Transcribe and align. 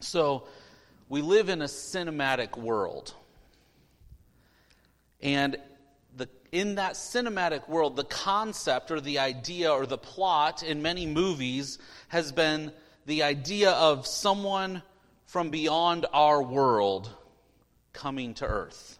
So, 0.00 0.44
we 1.08 1.22
live 1.22 1.48
in 1.48 1.62
a 1.62 1.66
cinematic 1.66 2.56
world. 2.56 3.14
And 5.22 5.56
the, 6.16 6.28
in 6.52 6.76
that 6.76 6.94
cinematic 6.94 7.68
world, 7.68 7.96
the 7.96 8.04
concept 8.04 8.90
or 8.90 9.00
the 9.00 9.18
idea 9.18 9.72
or 9.72 9.86
the 9.86 9.98
plot 9.98 10.62
in 10.62 10.82
many 10.82 11.06
movies 11.06 11.78
has 12.08 12.30
been 12.30 12.72
the 13.06 13.22
idea 13.22 13.70
of 13.70 14.06
someone 14.06 14.82
from 15.26 15.50
beyond 15.50 16.06
our 16.12 16.42
world 16.42 17.10
coming 17.92 18.34
to 18.34 18.46
earth. 18.46 18.98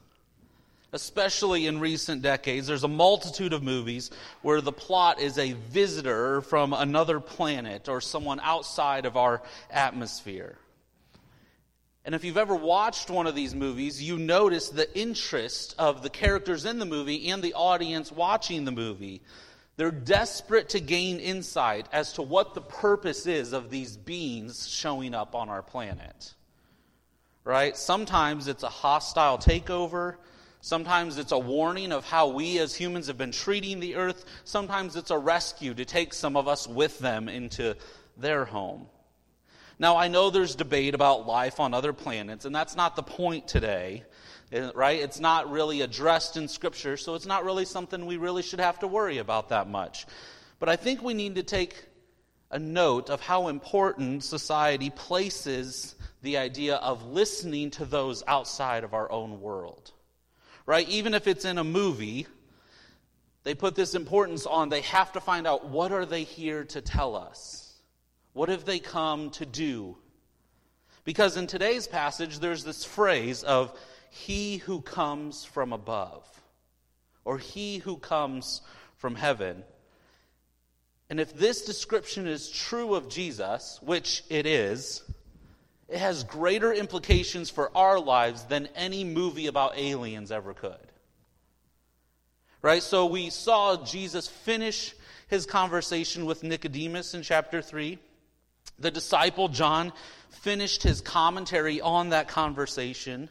Especially 0.93 1.67
in 1.67 1.80
recent 1.80 2.23
decades, 2.23 2.67
there's 2.67 2.85
a 2.85 2.89
multitude 2.89 3.53
of 3.53 3.62
movies 3.62 4.11
where 4.41 4.62
the 4.62 4.73
plot 4.73 5.21
is 5.21 5.37
a 5.37 5.53
visitor 5.53 6.41
from 6.41 6.73
another 6.73 7.21
planet 7.21 7.91
or 7.91 8.01
someone 8.01 8.41
outside 8.41 9.05
of 9.05 9.15
our 9.15 9.43
atmosphere. 9.71 10.57
And 12.09 12.15
if 12.15 12.25
you've 12.25 12.39
ever 12.39 12.55
watched 12.55 13.11
one 13.11 13.27
of 13.27 13.35
these 13.35 13.55
movies, 13.55 14.03
you 14.03 14.16
notice 14.16 14.71
the 14.71 14.99
interest 14.99 15.75
of 15.79 16.03
the 16.03 16.09
characters 16.09 16.65
in 16.65 16.79
the 16.79 16.87
movie 16.87 17.29
and 17.29 17.43
the 17.43 17.53
audience 17.53 18.11
watching 18.11 18.65
the 18.65 18.71
movie. 18.71 19.21
They're 19.77 19.91
desperate 19.91 20.71
to 20.71 20.80
gain 20.80 21.21
insight 21.21 21.87
as 21.93 22.15
to 22.15 22.23
what 22.23 22.55
the 22.55 22.63
purpose 22.63 23.27
is 23.27 23.52
of 23.52 23.69
these 23.69 23.99
beings 23.99 24.66
showing 24.66 25.13
up 25.13 25.35
on 25.35 25.51
our 25.51 25.61
planet. 25.61 26.33
Right? 27.45 27.77
Sometimes 27.77 28.49
it's 28.49 28.63
a 28.63 28.71
hostile 28.71 29.37
takeover. 29.37 30.15
Sometimes 30.63 31.19
it's 31.19 31.33
a 31.33 31.38
warning 31.38 31.93
of 31.93 32.07
how 32.07 32.29
we 32.29 32.59
as 32.59 32.75
humans 32.75 33.09
have 33.09 33.19
been 33.19 33.33
treating 33.33 33.80
the 33.80 33.97
earth. 33.97 34.25
Sometimes 34.45 34.97
it's 34.97 35.11
a 35.11 35.19
rescue 35.19 35.75
to 35.75 35.85
take 35.85 36.15
some 36.15 36.38
of 36.38 36.49
us 36.49 36.66
with 36.66 36.99
them 37.01 37.29
into 37.29 37.77
their 38.16 38.47
home. 38.47 38.87
Now, 39.78 39.96
I 39.96 40.09
know 40.09 40.30
there's 40.30 40.56
debate 40.56 40.95
about 40.95 41.27
life 41.27 41.60
on 41.60 41.73
other 41.73 41.92
planets, 41.92 42.45
and 42.45 42.55
that's 42.55 42.74
not 42.74 42.96
the 42.96 43.02
point 43.02 43.46
today, 43.46 44.02
eh, 44.51 44.70
right? 44.74 44.98
It's 45.01 45.20
not 45.20 45.51
really 45.51 45.82
addressed 45.82 46.37
in 46.37 46.48
Scripture, 46.48 46.96
so 46.96 47.15
it's 47.15 47.26
not 47.26 47.45
really 47.45 47.65
something 47.65 48.04
we 48.04 48.16
really 48.16 48.43
should 48.43 48.60
have 48.60 48.80
to 48.80 48.88
worry 48.88 49.18
about 49.18 49.51
that 49.51 49.68
much. 49.68 50.07
But 50.59 50.68
I 50.68 50.74
think 50.74 51.02
we 51.02 51.15
need 51.15 51.37
to 51.37 51.45
take 51.45 51.85
a 52.51 52.59
note 52.59 53.09
of 53.09 53.20
how 53.20 53.48
important 53.48 54.24
society 54.24 54.90
places 54.90 55.95
the 56.23 56.38
idea 56.38 56.76
of 56.76 57.07
listening 57.07 57.70
to 57.70 57.85
those 57.85 58.24
outside 58.26 58.82
of 58.82 58.95
our 58.95 59.10
own 59.13 59.40
world. 59.40 59.92
Right? 60.66 60.88
Even 60.88 61.15
if 61.15 61.26
it's 61.26 61.45
in 61.45 61.57
a 61.57 61.65
movie, 61.65 62.26
they 63.45 63.54
put 63.54 63.74
this 63.74 63.95
importance 63.95 64.44
on 64.44 64.69
they 64.69 64.81
have 64.82 65.12
to 65.12 65.20
find 65.20 65.47
out 65.47 65.69
what 65.69 65.92
are 65.92 66.04
they 66.04 66.25
here 66.25 66.65
to 66.65 66.81
tell 66.81 67.15
us? 67.15 67.68
What 68.39 68.50
have 68.50 68.65
they 68.65 68.78
come 68.78 69.31
to 69.31 69.44
do? 69.44 69.97
Because 71.03 71.37
in 71.37 71.49
today's 71.49 71.89
passage, 71.89 72.39
there's 72.39 72.62
this 72.62 72.84
phrase 72.84 73.43
of 73.43 73.77
he 74.11 74.59
who 74.59 74.81
comes 74.81 75.44
from 75.44 75.72
above, 75.72 76.25
or 77.25 77.39
he 77.39 77.78
who 77.78 77.97
comes 77.97 78.61
from 78.97 79.16
heaven. 79.16 79.65
And 81.11 81.19
if 81.19 81.34
this 81.34 81.65
description 81.65 82.28
is 82.28 82.49
true 82.49 82.94
of 82.94 83.09
Jesus, 83.09 83.81
which 83.83 84.22
it 84.31 84.47
is, 84.47 85.03
it 85.89 85.99
has 85.99 86.22
greater 86.22 86.72
implications 86.72 87.50
for 87.50 87.77
our 87.77 87.99
lives 87.99 88.44
than 88.44 88.69
any 88.77 89.03
movie 89.03 89.49
about 89.49 89.77
aliens 89.77 90.31
ever 90.31 90.55
could. 90.55 90.93
Right? 92.62 92.84
So 92.84 93.06
we 93.06 93.31
saw 93.31 93.84
Jesus 93.84 94.28
finish 94.28 94.94
his 95.27 95.44
conversation 95.44 96.25
with 96.25 96.44
Nicodemus 96.44 97.15
in 97.15 97.22
chapter 97.22 97.61
3. 97.61 97.99
The 98.78 98.91
disciple 98.91 99.48
John 99.48 99.93
finished 100.31 100.82
his 100.82 101.00
commentary 101.00 101.81
on 101.81 102.10
that 102.10 102.28
conversation. 102.28 103.28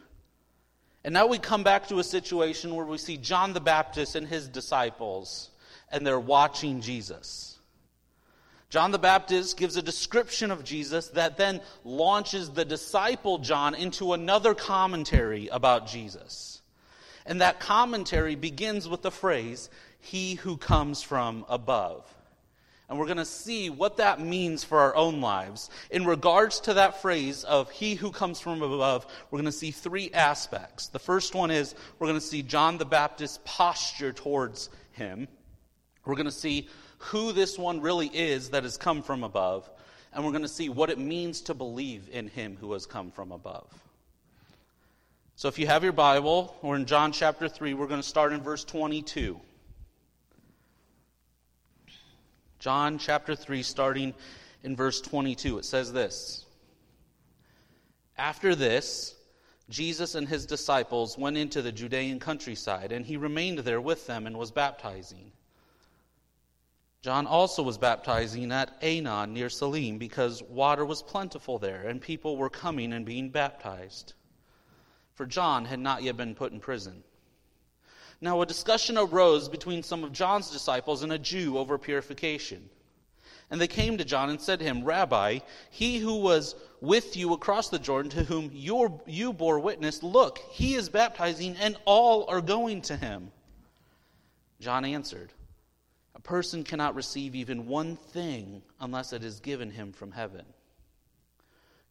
And 1.04 1.14
now 1.14 1.28
we 1.28 1.39
come 1.39 1.64
back 1.64 1.88
to 1.88 2.00
a 2.00 2.04
situation 2.04 2.76
where 2.76 2.86
we 2.86 2.98
see 2.98 3.17
John 3.17 3.54
the 3.54 3.62
Baptist 3.62 4.16
and 4.16 4.28
his 4.28 4.48
disciples, 4.48 5.49
and 5.89 6.05
they're 6.05 6.20
watching 6.20 6.82
Jesus. 6.82 7.58
John 8.70 8.92
the 8.92 8.99
Baptist 8.99 9.55
gives 9.55 9.77
a 9.77 9.82
description 9.82 10.52
of 10.52 10.66
Jesus 10.66 11.08
that 11.10 11.38
then 11.38 11.61
launches 11.86 12.49
the 12.49 12.66
disciple 12.66 13.38
John 13.38 13.73
into 13.73 14.11
another 14.11 14.54
commentary 14.54 15.48
about 15.48 15.88
Jesus. 15.88 16.61
And 17.26 17.39
that 17.39 17.61
commentary 17.61 18.36
begins 18.36 18.88
with 18.89 19.02
the 19.02 19.11
phrase, 19.11 19.70
He 19.99 20.36
who 20.36 20.58
comes 20.58 21.02
from 21.02 21.45
above. 21.48 22.14
And 22.89 22.98
we're 22.98 23.05
going 23.05 23.17
to 23.17 23.25
see 23.25 23.70
what 23.70 23.98
that 23.98 24.21
means 24.21 24.64
for 24.64 24.80
our 24.80 24.95
own 24.95 25.20
lives. 25.20 25.70
In 25.92 26.05
regards 26.05 26.61
to 26.61 26.75
that 26.75 27.02
phrase 27.02 27.43
of 27.43 27.70
he 27.70 27.95
who 27.95 28.11
comes 28.11 28.39
from 28.39 28.61
above, 28.61 29.05
we're 29.30 29.37
going 29.37 29.45
to 29.45 29.52
see 29.52 29.71
three 29.71 30.09
aspects. 30.14 30.87
The 30.87 30.99
first 30.99 31.36
one 31.36 31.52
is 31.52 31.75
we're 31.99 32.08
going 32.08 32.20
to 32.20 32.25
see 32.25 32.42
John 32.42 32.77
the 32.77 32.86
Baptist's 32.86 33.39
posture 33.43 34.14
towards 34.14 34.70
him. 34.93 35.27
We're 36.05 36.15
going 36.15 36.25
to 36.25 36.31
see 36.31 36.70
who 36.99 37.33
this 37.33 37.59
one 37.59 37.81
really 37.81 38.08
is 38.08 38.52
that 38.52 38.64
has 38.64 38.77
come 38.77 39.02
from 39.02 39.23
above. 39.23 39.69
And 40.14 40.23
we're 40.23 40.31
going 40.31 40.43
to 40.43 40.48
see 40.48 40.69
what 40.69 40.89
it 40.89 40.98
means 40.98 41.42
to 41.42 41.54
believe 41.54 42.09
in 42.11 42.30
him 42.30 42.58
who 42.59 42.71
has 42.71 42.86
come 42.86 43.11
from 43.11 43.33
above. 43.33 43.67
So 45.36 45.49
if 45.49 45.59
you 45.59 45.67
have 45.67 45.83
your 45.83 45.92
Bible, 45.92 46.55
we're 46.61 46.77
in 46.77 46.86
John 46.86 47.11
chapter 47.11 47.49
3, 47.49 47.73
we're 47.73 47.87
going 47.87 48.02
to 48.02 48.08
start 48.08 48.31
in 48.31 48.42
verse 48.42 48.64
22. 48.64 49.39
John 52.60 52.98
chapter 52.98 53.36
3, 53.36 53.62
starting 53.64 54.14
in 54.64 54.76
verse 54.76 55.00
22. 55.02 55.60
It 55.60 55.66
says 55.66 55.94
this 55.94 56.45
After 58.18 58.56
this, 58.56 59.16
Jesus 59.70 60.16
and 60.16 60.28
his 60.28 60.45
disciples 60.45 61.17
went 61.17 61.38
into 61.38 61.62
the 61.62 61.72
Judean 61.72 62.20
countryside, 62.20 62.92
and 62.92 63.06
he 63.06 63.17
remained 63.17 63.60
there 63.60 63.82
with 63.82 64.08
them 64.08 64.26
and 64.26 64.38
was 64.38 64.52
baptizing. 64.52 65.32
John 67.02 67.28
also 67.28 67.62
was 67.62 67.78
baptizing 67.78 68.52
at 68.52 68.82
Aenon 68.82 69.34
near 69.34 69.50
Salim 69.50 69.98
because 69.98 70.42
water 70.44 70.86
was 70.86 71.04
plentiful 71.04 71.60
there, 71.60 71.88
and 71.88 72.02
people 72.02 72.38
were 72.38 72.50
coming 72.50 72.92
and 72.92 73.06
being 73.06 73.30
baptized. 73.30 74.14
For 75.14 75.26
John 75.26 75.66
had 75.66 75.80
not 75.80 76.04
yet 76.04 76.17
been 76.17 76.36
put 76.36 76.52
in 76.52 76.60
prison. 76.60 77.04
Now, 78.20 78.42
a 78.42 78.45
discussion 78.45 78.98
arose 78.98 79.48
between 79.48 79.83
some 79.83 80.04
of 80.04 80.11
John's 80.11 80.50
disciples 80.50 81.04
and 81.04 81.11
a 81.11 81.20
Jew 81.20 81.58
over 81.58 81.78
purification. 81.78 82.70
And 83.50 83.61
they 83.61 83.67
came 83.67 83.98
to 83.98 84.05
John 84.05 84.30
and 84.30 84.42
said 84.42 84.60
to 84.60 84.66
him, 84.66 84.83
Rabbi, 84.83 85.39
he 85.70 86.00
who 86.00 86.17
was 86.17 86.55
with 86.82 87.16
you 87.16 87.33
across 87.33 87.70
the 87.70 87.80
Jordan, 87.80 88.11
to 88.11 88.23
whom 88.23 88.52
you 88.54 89.33
bore 89.33 89.60
witness, 89.60 90.04
look, 90.04 90.39
he 90.50 90.76
is 90.76 90.89
baptizing, 90.89 91.55
and 91.58 91.78
all 91.86 92.26
are 92.28 92.42
going 92.42 92.82
to 92.83 92.98
him. 92.98 93.32
John 94.60 94.84
answered, 94.84 95.32
A 96.16 96.20
person 96.20 96.64
cannot 96.64 96.95
receive 96.95 97.36
even 97.36 97.67
one 97.67 97.95
thing 97.95 98.64
unless 98.82 99.14
it 99.14 99.23
is 99.23 99.39
given 99.39 99.70
him 99.70 99.94
from 99.94 100.11
heaven. 100.11 100.45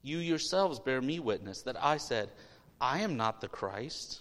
You 0.03 0.19
yourselves 0.19 0.79
bear 0.81 1.01
me 1.01 1.21
witness 1.21 1.63
that 1.63 1.83
I 1.83 1.97
said, 1.97 2.31
I 2.81 3.01
am 3.01 3.17
not 3.17 3.41
the 3.41 3.49
Christ 3.49 4.21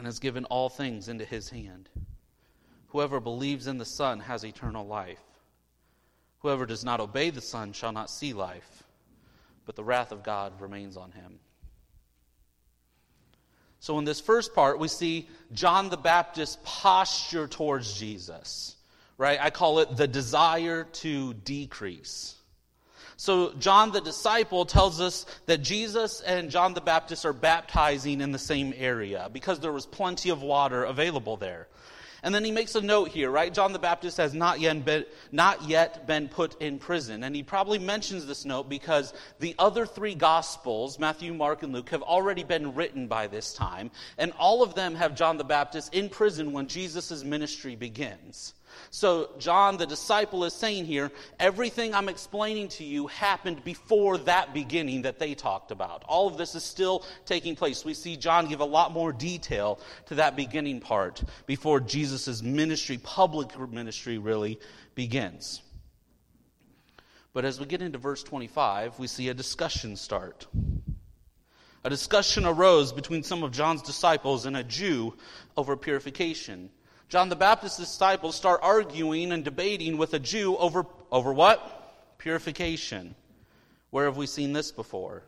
and 0.00 0.06
has 0.06 0.18
given 0.18 0.46
all 0.46 0.70
things 0.70 1.10
into 1.10 1.26
his 1.26 1.50
hand. 1.50 1.90
Whoever 2.88 3.20
believes 3.20 3.66
in 3.66 3.76
the 3.76 3.84
Son 3.84 4.20
has 4.20 4.46
eternal 4.46 4.86
life. 4.86 5.20
Whoever 6.38 6.64
does 6.64 6.82
not 6.82 7.00
obey 7.00 7.28
the 7.28 7.42
Son 7.42 7.74
shall 7.74 7.92
not 7.92 8.08
see 8.08 8.32
life, 8.32 8.82
but 9.66 9.76
the 9.76 9.84
wrath 9.84 10.10
of 10.10 10.22
God 10.22 10.58
remains 10.58 10.96
on 10.96 11.12
him. 11.12 11.38
So, 13.80 13.98
in 13.98 14.06
this 14.06 14.20
first 14.20 14.54
part, 14.54 14.78
we 14.78 14.88
see 14.88 15.28
John 15.52 15.90
the 15.90 15.98
Baptist's 15.98 16.56
posture 16.64 17.46
towards 17.46 17.92
Jesus. 17.92 18.76
right? 19.18 19.38
I 19.38 19.50
call 19.50 19.80
it 19.80 19.98
the 19.98 20.08
desire 20.08 20.84
to 20.84 21.34
decrease. 21.34 22.36
So, 23.20 23.52
John 23.58 23.92
the 23.92 24.00
disciple 24.00 24.64
tells 24.64 24.98
us 24.98 25.26
that 25.44 25.58
Jesus 25.58 26.22
and 26.22 26.50
John 26.50 26.72
the 26.72 26.80
Baptist 26.80 27.26
are 27.26 27.34
baptizing 27.34 28.22
in 28.22 28.32
the 28.32 28.38
same 28.38 28.72
area 28.74 29.28
because 29.30 29.60
there 29.60 29.72
was 29.72 29.84
plenty 29.84 30.30
of 30.30 30.40
water 30.40 30.84
available 30.84 31.36
there. 31.36 31.68
And 32.22 32.34
then 32.34 32.46
he 32.46 32.50
makes 32.50 32.76
a 32.76 32.80
note 32.80 33.08
here, 33.08 33.30
right? 33.30 33.52
John 33.52 33.74
the 33.74 33.78
Baptist 33.78 34.16
has 34.16 34.32
not 34.32 34.58
yet 34.58 34.86
been, 34.86 35.04
not 35.32 35.68
yet 35.68 36.06
been 36.06 36.28
put 36.28 36.62
in 36.62 36.78
prison. 36.78 37.22
And 37.22 37.36
he 37.36 37.42
probably 37.42 37.78
mentions 37.78 38.24
this 38.24 38.46
note 38.46 38.70
because 38.70 39.12
the 39.38 39.54
other 39.58 39.84
three 39.84 40.14
Gospels, 40.14 40.98
Matthew, 40.98 41.34
Mark, 41.34 41.62
and 41.62 41.74
Luke, 41.74 41.90
have 41.90 42.02
already 42.02 42.42
been 42.42 42.74
written 42.74 43.06
by 43.06 43.26
this 43.26 43.52
time. 43.52 43.90
And 44.16 44.32
all 44.38 44.62
of 44.62 44.74
them 44.74 44.94
have 44.94 45.14
John 45.14 45.36
the 45.36 45.44
Baptist 45.44 45.92
in 45.92 46.08
prison 46.08 46.54
when 46.54 46.68
Jesus' 46.68 47.22
ministry 47.22 47.76
begins. 47.76 48.54
So, 48.90 49.30
John, 49.38 49.76
the 49.76 49.86
disciple, 49.86 50.44
is 50.44 50.54
saying 50.54 50.86
here 50.86 51.10
everything 51.38 51.94
I'm 51.94 52.08
explaining 52.08 52.68
to 52.68 52.84
you 52.84 53.06
happened 53.06 53.62
before 53.64 54.18
that 54.18 54.54
beginning 54.54 55.02
that 55.02 55.18
they 55.18 55.34
talked 55.34 55.70
about. 55.70 56.04
All 56.08 56.26
of 56.26 56.38
this 56.38 56.54
is 56.54 56.64
still 56.64 57.04
taking 57.26 57.56
place. 57.56 57.84
We 57.84 57.94
see 57.94 58.16
John 58.16 58.48
give 58.48 58.60
a 58.60 58.64
lot 58.64 58.92
more 58.92 59.12
detail 59.12 59.80
to 60.06 60.16
that 60.16 60.36
beginning 60.36 60.80
part 60.80 61.22
before 61.46 61.80
Jesus' 61.80 62.42
ministry, 62.42 62.98
public 62.98 63.58
ministry, 63.70 64.18
really 64.18 64.58
begins. 64.94 65.62
But 67.32 67.44
as 67.44 67.60
we 67.60 67.66
get 67.66 67.82
into 67.82 67.98
verse 67.98 68.22
25, 68.22 68.98
we 68.98 69.06
see 69.06 69.28
a 69.28 69.34
discussion 69.34 69.96
start. 69.96 70.46
A 71.84 71.90
discussion 71.90 72.44
arose 72.44 72.92
between 72.92 73.22
some 73.22 73.42
of 73.42 73.52
John's 73.52 73.82
disciples 73.82 74.44
and 74.46 74.56
a 74.56 74.64
Jew 74.64 75.14
over 75.56 75.76
purification. 75.76 76.70
John 77.10 77.28
the 77.28 77.34
Baptist's 77.34 77.76
disciples 77.76 78.36
start 78.36 78.60
arguing 78.62 79.32
and 79.32 79.44
debating 79.44 79.98
with 79.98 80.14
a 80.14 80.20
Jew 80.20 80.56
over, 80.56 80.86
over 81.10 81.32
what? 81.32 82.16
Purification. 82.18 83.16
Where 83.90 84.04
have 84.04 84.16
we 84.16 84.28
seen 84.28 84.52
this 84.52 84.70
before? 84.70 85.24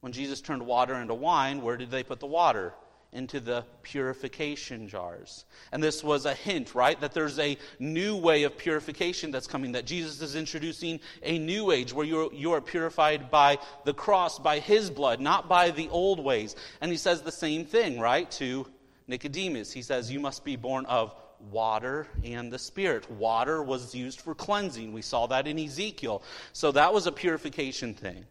When 0.00 0.12
Jesus 0.12 0.42
turned 0.42 0.66
water 0.66 0.94
into 0.96 1.14
wine, 1.14 1.62
where 1.62 1.78
did 1.78 1.90
they 1.90 2.02
put 2.02 2.20
the 2.20 2.26
water? 2.26 2.74
Into 3.14 3.40
the 3.40 3.64
purification 3.82 4.88
jars. 4.88 5.46
And 5.72 5.82
this 5.82 6.04
was 6.04 6.26
a 6.26 6.34
hint, 6.34 6.74
right? 6.74 7.00
That 7.00 7.14
there's 7.14 7.38
a 7.38 7.56
new 7.78 8.14
way 8.14 8.42
of 8.42 8.58
purification 8.58 9.30
that's 9.30 9.46
coming, 9.46 9.72
that 9.72 9.86
Jesus 9.86 10.20
is 10.20 10.36
introducing 10.36 11.00
a 11.22 11.38
new 11.38 11.70
age 11.70 11.94
where 11.94 12.04
you're, 12.04 12.30
you 12.34 12.52
are 12.52 12.60
purified 12.60 13.30
by 13.30 13.56
the 13.86 13.94
cross, 13.94 14.38
by 14.38 14.58
his 14.58 14.90
blood, 14.90 15.18
not 15.18 15.48
by 15.48 15.70
the 15.70 15.88
old 15.88 16.22
ways. 16.22 16.54
And 16.82 16.90
he 16.90 16.98
says 16.98 17.22
the 17.22 17.32
same 17.32 17.64
thing, 17.64 17.98
right, 17.98 18.30
to 18.32 18.66
Nicodemus. 19.08 19.72
He 19.72 19.82
says, 19.82 20.12
You 20.12 20.20
must 20.20 20.44
be 20.44 20.56
born 20.56 20.86
of 20.86 21.14
water 21.50 22.06
and 22.24 22.52
the 22.52 22.58
Spirit. 22.58 23.10
Water 23.10 23.62
was 23.62 23.94
used 23.94 24.20
for 24.20 24.34
cleansing. 24.34 24.92
We 24.92 25.02
saw 25.02 25.26
that 25.28 25.46
in 25.46 25.58
Ezekiel. 25.58 26.22
So 26.52 26.72
that 26.72 26.92
was 26.92 27.06
a 27.06 27.12
purification 27.12 27.94
thing. 27.94 28.24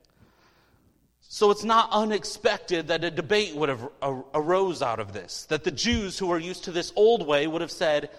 So 1.30 1.52
it's 1.52 1.64
not 1.64 1.90
unexpected 1.92 2.88
that 2.88 3.04
a 3.04 3.12
debate 3.12 3.54
would 3.56 3.70
have 3.70 3.90
arose 4.34 4.82
out 4.82 5.00
of 5.00 5.12
this. 5.12 5.46
That 5.50 5.66
the 5.66 5.72
Jews 5.72 6.18
who 6.18 6.32
are 6.32 6.40
used 6.40 6.64
to 6.66 6.72
this 6.72 6.94
old 6.96 7.28
way 7.28 7.48
would 7.48 7.62
have 7.62 7.72
said, 7.72 8.10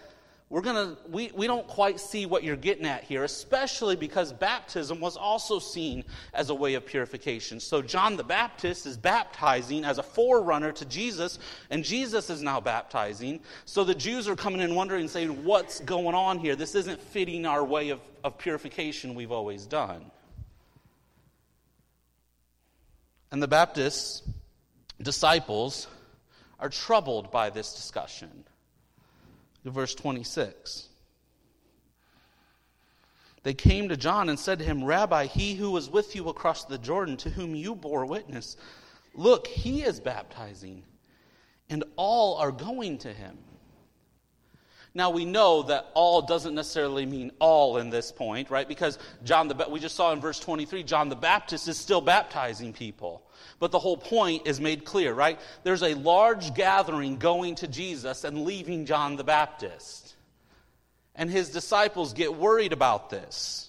we're 0.51 0.63
gonna 0.63 0.97
we, 1.11 1.31
we 1.35 1.47
don't 1.47 1.67
quite 1.67 2.01
see 2.01 2.25
what 2.25 2.43
you're 2.43 2.57
getting 2.57 2.87
at 2.87 3.05
here 3.05 3.25
especially 3.25 3.97
because 3.97 4.33
baptism 4.33 4.99
was 4.99 5.17
also 5.17 5.59
seen 5.59 6.05
as 6.33 6.49
a 6.49 6.55
way 6.55 6.75
of 6.75 6.87
purification. 6.87 7.61
So 7.61 7.83
john 7.83 8.17
the 8.17 8.25
baptist 8.25 8.87
is 8.87 8.97
baptizing 8.97 9.85
as 9.85 9.99
a 9.99 10.03
forerunner 10.03 10.73
to 10.73 10.85
jesus 10.87 11.39
and 11.71 11.85
jesus 11.85 12.31
is 12.31 12.41
now 12.41 12.61
baptizing. 12.61 13.41
So 13.67 13.85
the 13.85 13.95
jews 13.95 14.27
are 14.27 14.37
coming 14.37 14.61
in 14.63 14.75
wondering 14.75 15.09
saying 15.09 15.45
what's 15.45 15.81
going 15.81 16.15
on 16.15 16.39
here? 16.39 16.57
This 16.57 16.75
isn't 16.75 17.01
fitting 17.01 17.45
our 17.45 17.65
way 17.65 17.91
of, 17.91 18.01
of 18.25 18.39
purification 18.39 19.15
we've 19.15 19.33
always 19.33 19.67
done. 19.67 20.11
And 23.31 23.43
the 23.43 23.49
baptist 23.49 24.27
disciples 25.03 25.87
are 26.59 26.71
troubled 26.71 27.31
by 27.31 27.51
this 27.51 27.75
discussion 27.75 28.45
verse 29.71 29.95
26. 29.95 30.89
They 33.43 33.55
came 33.55 33.89
to 33.89 33.97
John 33.97 34.29
and 34.29 34.39
said 34.39 34.59
to 34.59 34.65
him, 34.65 34.85
Rabbi, 34.85 35.27
he 35.27 35.55
who 35.55 35.71
was 35.71 35.89
with 35.89 36.15
you 36.15 36.29
across 36.29 36.65
the 36.65 36.79
Jordan, 36.79 37.17
to 37.19 37.31
whom 37.31 37.55
you 37.55 37.75
bore 37.75 38.05
witness, 38.05 38.57
look, 39.15 39.47
he 39.47 39.83
is 39.83 40.01
baptizing, 40.01 40.83
and 41.71 41.85
all 41.97 42.37
are 42.37 42.53
going 42.53 42.99
to 42.99 43.13
him. 43.13 43.39
Now 44.95 45.11
we 45.11 45.25
know 45.25 45.63
that 45.63 45.91
all 45.95 46.23
doesn't 46.23 46.55
necessarily 46.55 47.07
mean 47.07 47.31
all 47.39 47.77
in 47.77 47.91
this 47.91 48.11
point, 48.11 48.51
right? 48.51 48.67
Because 48.67 48.99
John 49.23 49.47
the 49.47 49.67
we 49.71 49.81
just 49.81 49.95
saw 49.95 50.13
in 50.13 50.21
verse 50.21 50.41
23 50.41 50.83
John 50.83 51.09
the 51.09 51.17
Baptist 51.17 51.69
is 51.69 51.77
still 51.77 52.01
baptizing 52.01 52.73
people. 52.73 53.23
But 53.59 53.71
the 53.71 53.79
whole 53.79 53.97
point 53.97 54.47
is 54.47 54.61
made 54.61 54.85
clear, 54.85 55.13
right? 55.13 55.41
There's 55.63 55.83
a 55.83 55.95
large 55.95 56.55
gathering 56.55 57.17
going 57.17 57.57
to 57.57 57.69
Jesus 57.69 58.25
and 58.25 58.45
leaving 58.45 58.87
John 58.87 59.17
the 59.17 59.25
Baptist. 59.25 60.15
And 61.15 61.31
his 61.31 61.51
disciples 61.51 62.13
get 62.13 62.35
worried 62.35 62.73
about 62.73 63.11
this. 63.11 63.69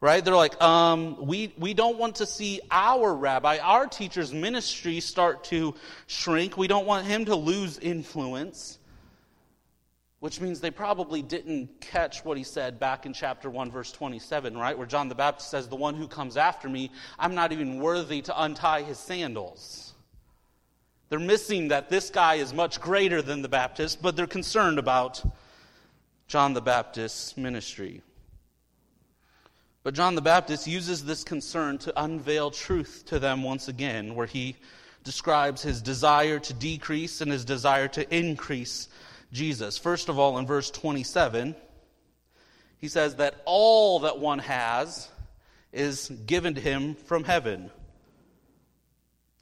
Right? 0.00 0.22
They're 0.22 0.34
like, 0.34 0.60
um, 0.62 1.26
we, 1.26 1.54
we 1.56 1.72
don't 1.72 1.96
want 1.96 2.16
to 2.16 2.26
see 2.26 2.60
our 2.70 3.14
rabbi, 3.14 3.56
our 3.58 3.86
teacher's 3.86 4.34
ministry 4.34 5.00
start 5.00 5.44
to 5.44 5.74
shrink. 6.06 6.58
We 6.58 6.68
don't 6.68 6.84
want 6.84 7.06
him 7.06 7.24
to 7.24 7.34
lose 7.34 7.78
influence 7.78 8.78
which 10.24 10.40
means 10.40 10.58
they 10.58 10.70
probably 10.70 11.20
didn't 11.20 11.68
catch 11.82 12.24
what 12.24 12.38
he 12.38 12.42
said 12.42 12.80
back 12.80 13.04
in 13.04 13.12
chapter 13.12 13.50
1, 13.50 13.70
verse 13.70 13.92
27, 13.92 14.56
right? 14.56 14.78
Where 14.78 14.86
John 14.86 15.10
the 15.10 15.14
Baptist 15.14 15.50
says, 15.50 15.68
The 15.68 15.76
one 15.76 15.94
who 15.94 16.08
comes 16.08 16.38
after 16.38 16.66
me, 16.66 16.90
I'm 17.18 17.34
not 17.34 17.52
even 17.52 17.78
worthy 17.78 18.22
to 18.22 18.42
untie 18.42 18.80
his 18.84 18.98
sandals. 18.98 19.92
They're 21.10 21.18
missing 21.18 21.68
that 21.68 21.90
this 21.90 22.08
guy 22.08 22.36
is 22.36 22.54
much 22.54 22.80
greater 22.80 23.20
than 23.20 23.42
the 23.42 23.50
Baptist, 23.50 24.00
but 24.00 24.16
they're 24.16 24.26
concerned 24.26 24.78
about 24.78 25.22
John 26.26 26.54
the 26.54 26.62
Baptist's 26.62 27.36
ministry. 27.36 28.00
But 29.82 29.92
John 29.92 30.14
the 30.14 30.22
Baptist 30.22 30.66
uses 30.66 31.04
this 31.04 31.22
concern 31.22 31.76
to 31.80 32.02
unveil 32.02 32.50
truth 32.50 33.04
to 33.08 33.18
them 33.18 33.42
once 33.42 33.68
again, 33.68 34.14
where 34.14 34.26
he 34.26 34.56
describes 35.02 35.60
his 35.60 35.82
desire 35.82 36.38
to 36.38 36.54
decrease 36.54 37.20
and 37.20 37.30
his 37.30 37.44
desire 37.44 37.88
to 37.88 38.16
increase 38.16 38.88
Jesus. 39.34 39.76
First 39.76 40.08
of 40.08 40.18
all, 40.18 40.38
in 40.38 40.46
verse 40.46 40.70
27, 40.70 41.54
he 42.78 42.88
says 42.88 43.16
that 43.16 43.42
all 43.44 44.00
that 44.00 44.18
one 44.18 44.38
has 44.38 45.08
is 45.72 46.08
given 46.24 46.54
to 46.54 46.60
him 46.60 46.94
from 46.94 47.24
heaven. 47.24 47.70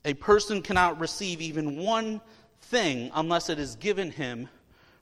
A 0.05 0.15
person 0.15 0.63
cannot 0.63 0.99
receive 0.99 1.41
even 1.41 1.77
one 1.77 2.21
thing 2.63 3.11
unless 3.15 3.51
it 3.51 3.59
is 3.59 3.77
given 3.77 4.11
him 4.11 4.49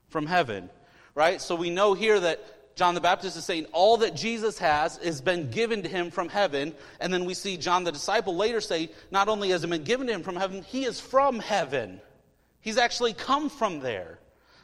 from 0.09 0.27
heaven. 0.27 0.69
Right? 1.15 1.41
So 1.41 1.55
we 1.55 1.69
know 1.69 1.93
here 1.93 2.19
that 2.19 2.75
John 2.75 2.93
the 2.93 3.01
Baptist 3.01 3.37
is 3.37 3.45
saying 3.45 3.65
all 3.71 3.97
that 3.97 4.15
Jesus 4.15 4.57
has 4.57 4.97
has 4.97 5.21
been 5.21 5.49
given 5.51 5.83
to 5.83 5.89
him 5.89 6.11
from 6.11 6.29
heaven. 6.29 6.73
And 6.99 7.13
then 7.13 7.25
we 7.25 7.33
see 7.33 7.57
John 7.57 7.83
the 7.83 7.91
disciple 7.91 8.35
later 8.35 8.59
say, 8.61 8.91
not 9.09 9.29
only 9.29 9.49
has 9.49 9.63
it 9.63 9.69
been 9.69 9.83
given 9.83 10.07
to 10.07 10.13
him 10.13 10.23
from 10.23 10.35
heaven, 10.35 10.63
he 10.63 10.85
is 10.85 10.99
from 10.99 11.39
heaven. 11.39 12.01
He's 12.59 12.77
actually 12.77 13.13
come 13.13 13.49
from 13.49 13.79
there. 13.79 14.19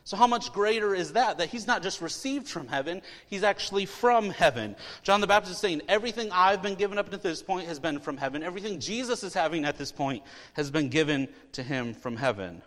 So, 0.08 0.16
how 0.16 0.26
much 0.26 0.54
greater 0.54 0.96
is 0.96 1.12
that? 1.12 1.40
That 1.40 1.50
he's 1.50 1.68
not 1.68 1.84
just 1.84 2.00
received 2.00 2.48
from 2.48 2.70
heaven, 2.70 3.02
he's 3.30 3.44
actually 3.44 3.86
from 3.86 4.30
heaven. 4.30 4.78
John 5.04 5.20
the 5.20 5.28
Baptist 5.28 5.56
is 5.56 5.60
saying, 5.60 5.82
Everything 5.90 6.30
I've 6.32 6.62
been 6.62 6.76
given 6.76 6.98
up 6.98 7.10
to 7.10 7.18
this 7.18 7.44
point 7.44 7.68
has 7.68 7.78
been 7.78 8.00
from 8.00 8.16
heaven. 8.16 8.42
Everything 8.42 8.80
Jesus 8.80 9.22
is 9.26 9.34
having 9.34 9.66
at 9.66 9.78
this 9.78 9.92
point 9.92 10.24
has 10.54 10.72
been 10.72 10.88
given 10.88 11.28
to 11.52 11.62
him 11.62 11.94
from 11.94 12.16
heaven. 12.16 12.62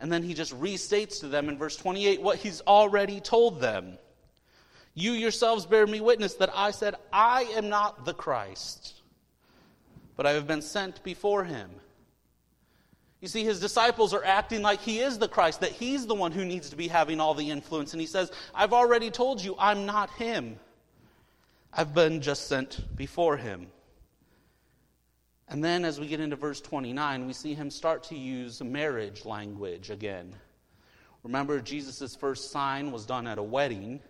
And 0.00 0.10
then 0.10 0.24
he 0.24 0.34
just 0.34 0.52
restates 0.60 1.20
to 1.20 1.28
them 1.28 1.48
in 1.48 1.56
verse 1.56 1.76
28 1.76 2.20
what 2.20 2.38
he's 2.38 2.62
already 2.62 3.20
told 3.20 3.60
them. 3.60 3.96
You 4.94 5.12
yourselves 5.12 5.66
bear 5.66 5.86
me 5.86 6.00
witness 6.00 6.34
that 6.34 6.50
I 6.52 6.72
said, 6.72 6.96
I 7.12 7.44
am 7.54 7.68
not 7.68 8.04
the 8.04 8.12
Christ, 8.12 9.02
but 10.16 10.26
I 10.26 10.32
have 10.32 10.48
been 10.48 10.62
sent 10.62 11.04
before 11.04 11.44
him. 11.44 11.70
You 13.20 13.28
see, 13.28 13.44
his 13.44 13.60
disciples 13.60 14.12
are 14.12 14.24
acting 14.24 14.62
like 14.62 14.80
he 14.80 15.00
is 15.00 15.18
the 15.18 15.28
Christ, 15.28 15.60
that 15.60 15.72
he's 15.72 16.06
the 16.06 16.14
one 16.14 16.32
who 16.32 16.44
needs 16.44 16.70
to 16.70 16.76
be 16.76 16.88
having 16.88 17.18
all 17.18 17.34
the 17.34 17.50
influence. 17.50 17.92
And 17.92 18.00
he 18.00 18.06
says, 18.06 18.30
I've 18.54 18.74
already 18.74 19.10
told 19.10 19.42
you, 19.42 19.56
I'm 19.58 19.86
not 19.86 20.10
him. 20.10 20.58
I've 21.72 21.94
been 21.94 22.20
just 22.20 22.46
sent 22.46 22.84
before 22.96 23.36
him. 23.36 23.68
And 25.48 25.62
then 25.62 25.84
as 25.84 26.00
we 26.00 26.08
get 26.08 26.20
into 26.20 26.36
verse 26.36 26.60
29, 26.60 27.26
we 27.26 27.32
see 27.32 27.54
him 27.54 27.70
start 27.70 28.04
to 28.04 28.16
use 28.16 28.62
marriage 28.62 29.24
language 29.24 29.90
again. 29.90 30.34
Remember, 31.22 31.60
Jesus' 31.60 32.14
first 32.14 32.50
sign 32.50 32.92
was 32.92 33.06
done 33.06 33.26
at 33.26 33.38
a 33.38 33.42
wedding. 33.42 34.00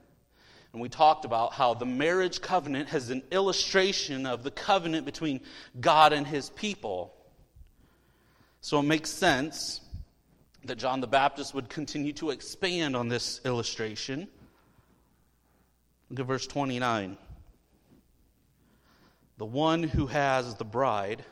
And 0.73 0.83
we 0.83 0.89
talked 0.89 1.25
about 1.25 1.55
how 1.55 1.75
the 1.75 1.87
marriage 1.87 2.41
covenant 2.43 2.91
has 2.91 3.09
an 3.11 3.23
illustration 3.31 4.27
of 4.27 4.43
the 4.43 4.51
covenant 4.51 5.07
between 5.07 5.41
God 5.81 6.13
and 6.13 6.27
his 6.27 6.51
people. 6.51 7.16
So 8.61 8.81
it 8.81 8.85
makes 8.85 9.11
sense 9.11 9.81
that 10.65 10.77
John 10.77 11.01
the 11.01 11.07
Baptist 11.07 11.55
would 11.55 11.69
continue 11.69 12.13
to 12.15 12.31
expand 12.31 12.97
on 12.97 13.09
this 13.09 13.41
illustration. 13.45 14.29
Look 16.11 16.21
at 16.21 16.27
verse 16.27 16.47
29. 16.47 17.17
The 19.39 19.47
one 19.47 19.83
who 19.83 20.07
has 20.07 20.55
the 20.55 20.65
bride 20.65 21.25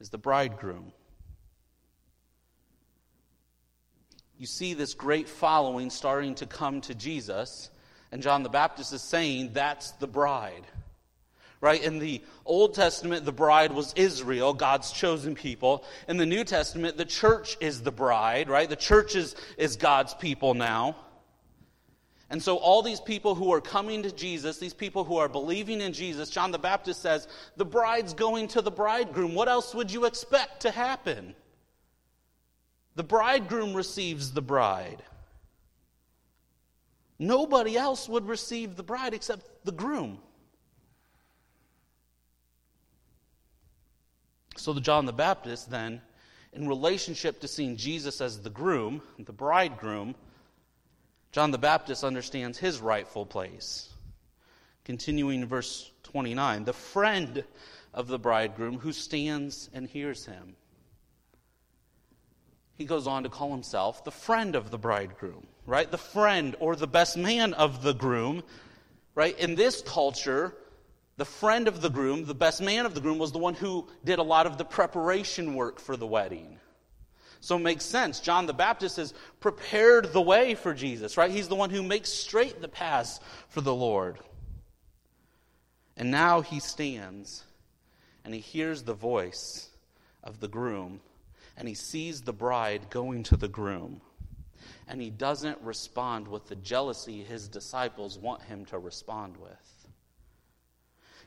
is 0.00 0.10
the 0.10 0.18
bridegroom. 0.18 0.92
You 4.38 4.46
see 4.46 4.74
this 4.74 4.94
great 4.94 5.28
following 5.28 5.90
starting 5.90 6.34
to 6.36 6.46
come 6.46 6.80
to 6.82 6.94
Jesus, 6.94 7.70
and 8.10 8.22
John 8.22 8.42
the 8.42 8.48
Baptist 8.48 8.92
is 8.92 9.02
saying 9.02 9.52
that's 9.52 9.90
the 9.92 10.06
bride. 10.06 10.66
Right? 11.60 11.82
In 11.82 11.98
the 11.98 12.22
Old 12.46 12.74
Testament, 12.74 13.26
the 13.26 13.32
bride 13.32 13.72
was 13.72 13.92
Israel, 13.94 14.54
God's 14.54 14.92
chosen 14.92 15.34
people. 15.34 15.84
In 16.08 16.16
the 16.16 16.24
New 16.24 16.42
Testament, 16.42 16.96
the 16.96 17.04
church 17.04 17.58
is 17.60 17.82
the 17.82 17.92
bride, 17.92 18.48
right? 18.48 18.68
The 18.68 18.76
church 18.76 19.14
is, 19.14 19.36
is 19.58 19.76
God's 19.76 20.14
people 20.14 20.54
now. 20.54 20.96
And 22.30 22.40
so, 22.40 22.56
all 22.56 22.80
these 22.80 23.00
people 23.00 23.34
who 23.34 23.52
are 23.52 23.60
coming 23.60 24.04
to 24.04 24.12
Jesus, 24.12 24.58
these 24.58 24.72
people 24.72 25.02
who 25.02 25.16
are 25.16 25.28
believing 25.28 25.80
in 25.80 25.92
Jesus, 25.92 26.30
John 26.30 26.52
the 26.52 26.58
Baptist 26.58 27.02
says, 27.02 27.26
the 27.56 27.64
bride's 27.64 28.14
going 28.14 28.46
to 28.48 28.62
the 28.62 28.70
bridegroom. 28.70 29.34
What 29.34 29.48
else 29.48 29.74
would 29.74 29.90
you 29.90 30.04
expect 30.04 30.60
to 30.62 30.70
happen? 30.70 31.34
The 32.94 33.02
bridegroom 33.02 33.74
receives 33.74 34.32
the 34.32 34.42
bride. 34.42 35.02
Nobody 37.18 37.76
else 37.76 38.08
would 38.08 38.26
receive 38.26 38.76
the 38.76 38.82
bride 38.84 39.12
except 39.12 39.64
the 39.64 39.72
groom. 39.72 40.18
So, 44.60 44.74
the 44.74 44.80
John 44.82 45.06
the 45.06 45.12
Baptist, 45.12 45.70
then, 45.70 46.02
in 46.52 46.68
relationship 46.68 47.40
to 47.40 47.48
seeing 47.48 47.76
Jesus 47.76 48.20
as 48.20 48.42
the 48.42 48.50
groom, 48.50 49.00
the 49.18 49.32
bridegroom, 49.32 50.14
John 51.32 51.50
the 51.50 51.56
Baptist 51.56 52.04
understands 52.04 52.58
his 52.58 52.78
rightful 52.78 53.24
place. 53.24 53.88
Continuing 54.84 55.46
verse 55.46 55.90
29 56.02 56.64
the 56.64 56.74
friend 56.74 57.42
of 57.94 58.08
the 58.08 58.18
bridegroom 58.18 58.78
who 58.78 58.92
stands 58.92 59.70
and 59.72 59.88
hears 59.88 60.26
him. 60.26 60.56
He 62.74 62.84
goes 62.84 63.06
on 63.06 63.22
to 63.22 63.28
call 63.30 63.52
himself 63.52 64.04
the 64.04 64.10
friend 64.10 64.56
of 64.56 64.70
the 64.70 64.78
bridegroom, 64.78 65.46
right? 65.64 65.90
The 65.90 65.98
friend 65.98 66.54
or 66.60 66.76
the 66.76 66.86
best 66.86 67.16
man 67.16 67.54
of 67.54 67.82
the 67.82 67.94
groom, 67.94 68.42
right? 69.14 69.38
In 69.38 69.54
this 69.54 69.80
culture, 69.80 70.54
the 71.20 71.26
friend 71.26 71.68
of 71.68 71.82
the 71.82 71.90
groom, 71.90 72.24
the 72.24 72.34
best 72.34 72.62
man 72.62 72.86
of 72.86 72.94
the 72.94 73.00
groom, 73.02 73.18
was 73.18 73.30
the 73.30 73.36
one 73.36 73.52
who 73.52 73.86
did 74.06 74.18
a 74.18 74.22
lot 74.22 74.46
of 74.46 74.56
the 74.56 74.64
preparation 74.64 75.52
work 75.52 75.78
for 75.78 75.94
the 75.94 76.06
wedding. 76.06 76.58
So 77.40 77.56
it 77.56 77.58
makes 77.58 77.84
sense. 77.84 78.20
John 78.20 78.46
the 78.46 78.54
Baptist 78.54 78.96
has 78.96 79.12
prepared 79.38 80.14
the 80.14 80.22
way 80.22 80.54
for 80.54 80.72
Jesus, 80.72 81.18
right? 81.18 81.30
He's 81.30 81.48
the 81.48 81.54
one 81.54 81.68
who 81.68 81.82
makes 81.82 82.08
straight 82.08 82.62
the 82.62 82.68
paths 82.68 83.20
for 83.50 83.60
the 83.60 83.74
Lord. 83.74 84.18
And 85.94 86.10
now 86.10 86.40
he 86.40 86.58
stands 86.58 87.44
and 88.24 88.32
he 88.32 88.40
hears 88.40 88.84
the 88.84 88.94
voice 88.94 89.68
of 90.24 90.40
the 90.40 90.48
groom 90.48 91.02
and 91.54 91.68
he 91.68 91.74
sees 91.74 92.22
the 92.22 92.32
bride 92.32 92.88
going 92.88 93.24
to 93.24 93.36
the 93.36 93.46
groom. 93.46 94.00
And 94.88 95.02
he 95.02 95.10
doesn't 95.10 95.60
respond 95.60 96.28
with 96.28 96.48
the 96.48 96.56
jealousy 96.56 97.22
his 97.22 97.46
disciples 97.46 98.16
want 98.16 98.40
him 98.40 98.64
to 98.64 98.78
respond 98.78 99.36
with. 99.36 99.69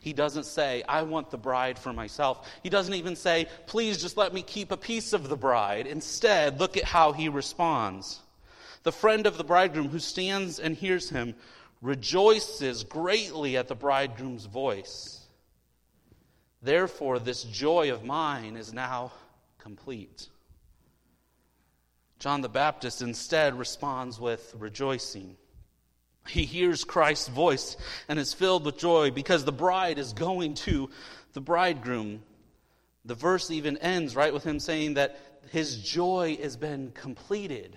He 0.04 0.12
doesn't 0.12 0.46
say, 0.46 0.84
I 0.86 1.04
want 1.04 1.32
the 1.32 1.38
bride 1.38 1.80
for 1.80 1.94
myself. 1.94 2.46
He 2.62 2.70
doesn't 2.70 2.94
even 2.94 3.16
say, 3.16 3.48
please 3.68 4.02
just 4.02 4.18
let 4.18 4.34
me 4.34 4.42
keep 4.42 4.70
a 4.70 4.76
piece 4.76 5.14
of 5.14 5.30
the 5.30 5.38
bride. 5.38 5.88
Instead, 5.88 6.60
look 6.60 6.76
at 6.76 6.84
how 6.84 7.14
he 7.14 7.30
responds. 7.30 8.20
The 8.84 8.92
friend 8.92 9.26
of 9.26 9.38
the 9.38 9.46
bridegroom 9.46 9.88
who 9.88 10.00
stands 10.00 10.60
and 10.60 10.76
hears 10.76 11.10
him 11.10 11.36
rejoices 11.82 12.84
greatly 12.84 13.56
at 13.56 13.70
the 13.70 13.76
bridegroom's 13.76 14.46
voice. 14.46 15.26
Therefore, 16.62 17.18
this 17.18 17.44
joy 17.44 17.94
of 17.94 18.04
mine 18.04 18.58
is 18.58 18.74
now 18.74 19.14
complete. 19.58 20.28
John 22.20 22.42
the 22.42 22.50
Baptist 22.50 23.02
instead 23.02 23.58
responds 23.58 24.20
with 24.20 24.54
rejoicing. 24.58 25.38
He 26.28 26.46
hears 26.46 26.84
Christ's 26.84 27.28
voice 27.28 27.76
and 28.08 28.18
is 28.18 28.34
filled 28.34 28.66
with 28.66 28.78
joy 28.78 29.12
because 29.12 29.44
the 29.44 29.52
bride 29.52 29.98
is 29.98 30.14
going 30.14 30.54
to 30.56 30.90
the 31.34 31.42
bridegroom. 31.42 32.24
The 33.06 33.16
verse 33.16 33.52
even 33.52 33.78
ends 33.78 34.16
right 34.16 34.34
with 34.34 34.44
him 34.44 34.60
saying 34.60 34.94
that 34.94 35.20
his 35.52 35.78
joy 35.78 36.38
has 36.42 36.56
been 36.56 36.92
completed 36.92 37.76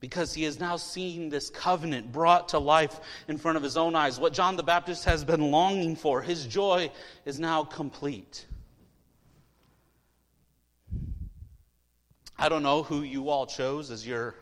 because 0.00 0.34
he 0.34 0.44
has 0.44 0.60
now 0.60 0.76
seen 0.76 1.28
this 1.28 1.50
covenant 1.50 2.12
brought 2.12 2.50
to 2.50 2.58
life 2.58 3.00
in 3.26 3.38
front 3.38 3.56
of 3.56 3.62
his 3.62 3.76
own 3.76 3.96
eyes. 3.96 4.20
What 4.20 4.32
John 4.32 4.56
the 4.56 4.62
Baptist 4.62 5.04
has 5.06 5.24
been 5.24 5.50
longing 5.50 5.96
for, 5.96 6.22
his 6.22 6.46
joy 6.46 6.90
is 7.24 7.40
now 7.40 7.64
complete. 7.64 8.46
I 12.38 12.48
don't 12.48 12.62
know 12.62 12.84
who 12.84 13.02
you 13.02 13.30
all 13.30 13.46
chose 13.46 13.90
as 13.90 14.06
your 14.06 14.36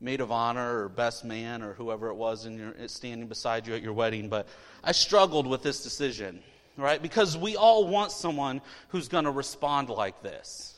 maid 0.00 0.20
of 0.20 0.30
honor 0.30 0.84
or 0.84 0.88
best 0.88 1.24
man 1.24 1.62
or 1.62 1.72
whoever 1.74 2.08
it 2.08 2.14
was 2.14 2.46
in 2.46 2.58
your, 2.58 2.74
standing 2.88 3.28
beside 3.28 3.66
you 3.66 3.74
at 3.74 3.82
your 3.82 3.92
wedding, 3.92 4.28
but 4.28 4.46
I 4.84 4.92
struggled 4.92 5.46
with 5.46 5.62
this 5.62 5.82
decision, 5.82 6.40
right? 6.76 7.00
Because 7.00 7.36
we 7.36 7.56
all 7.56 7.86
want 7.86 8.12
someone 8.12 8.60
who's 8.88 9.08
going 9.08 9.24
to 9.24 9.30
respond 9.30 9.88
like 9.88 10.22
this. 10.22 10.74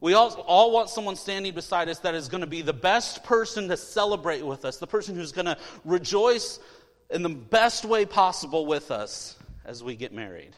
We 0.00 0.14
all, 0.14 0.32
all 0.46 0.70
want 0.70 0.90
someone 0.90 1.16
standing 1.16 1.54
beside 1.54 1.88
us 1.88 1.98
that 2.00 2.14
is 2.14 2.28
going 2.28 2.42
to 2.42 2.46
be 2.46 2.62
the 2.62 2.72
best 2.72 3.24
person 3.24 3.68
to 3.68 3.76
celebrate 3.76 4.44
with 4.44 4.64
us, 4.64 4.76
the 4.76 4.86
person 4.86 5.14
who's 5.14 5.32
going 5.32 5.46
to 5.46 5.56
rejoice 5.84 6.60
in 7.10 7.22
the 7.22 7.30
best 7.30 7.84
way 7.84 8.04
possible 8.04 8.66
with 8.66 8.90
us 8.90 9.36
as 9.64 9.82
we 9.82 9.96
get 9.96 10.12
married. 10.12 10.54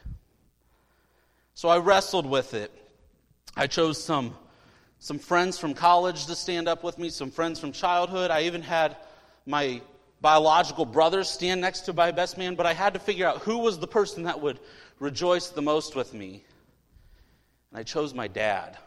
So 1.55 1.69
I 1.69 1.79
wrestled 1.79 2.27
with 2.27 2.55
it. 2.55 2.73
I 3.57 3.67
chose 3.67 4.03
some 4.03 4.37
some 5.07 5.21
friends 5.21 5.57
from 5.57 5.73
college 5.73 6.27
to 6.27 6.35
stand 6.35 6.67
up 6.67 6.83
with 6.83 6.99
me, 6.99 7.11
some 7.11 7.31
friends 7.31 7.61
from 7.61 7.71
childhood. 7.71 8.33
I 8.33 8.43
even 8.43 8.61
had 8.61 8.97
my 9.47 9.81
biological 10.21 10.85
brothers 10.85 11.29
stand 11.29 11.61
next 11.61 11.83
to 11.83 11.93
my 11.93 12.11
best 12.11 12.37
man, 12.37 12.57
but 12.57 12.67
I 12.67 12.73
had 12.73 12.95
to 12.95 12.99
figure 12.99 13.25
out 13.25 13.39
who 13.43 13.59
was 13.59 13.79
the 13.79 13.87
person 13.87 14.25
that 14.25 14.41
would 14.41 14.59
rejoice 14.99 15.51
the 15.51 15.63
most 15.63 15.95
with 15.95 16.13
me. 16.13 16.43
And 17.71 17.79
I 17.79 17.85
chose 17.85 18.15
my 18.15 18.27
dad. 18.27 18.79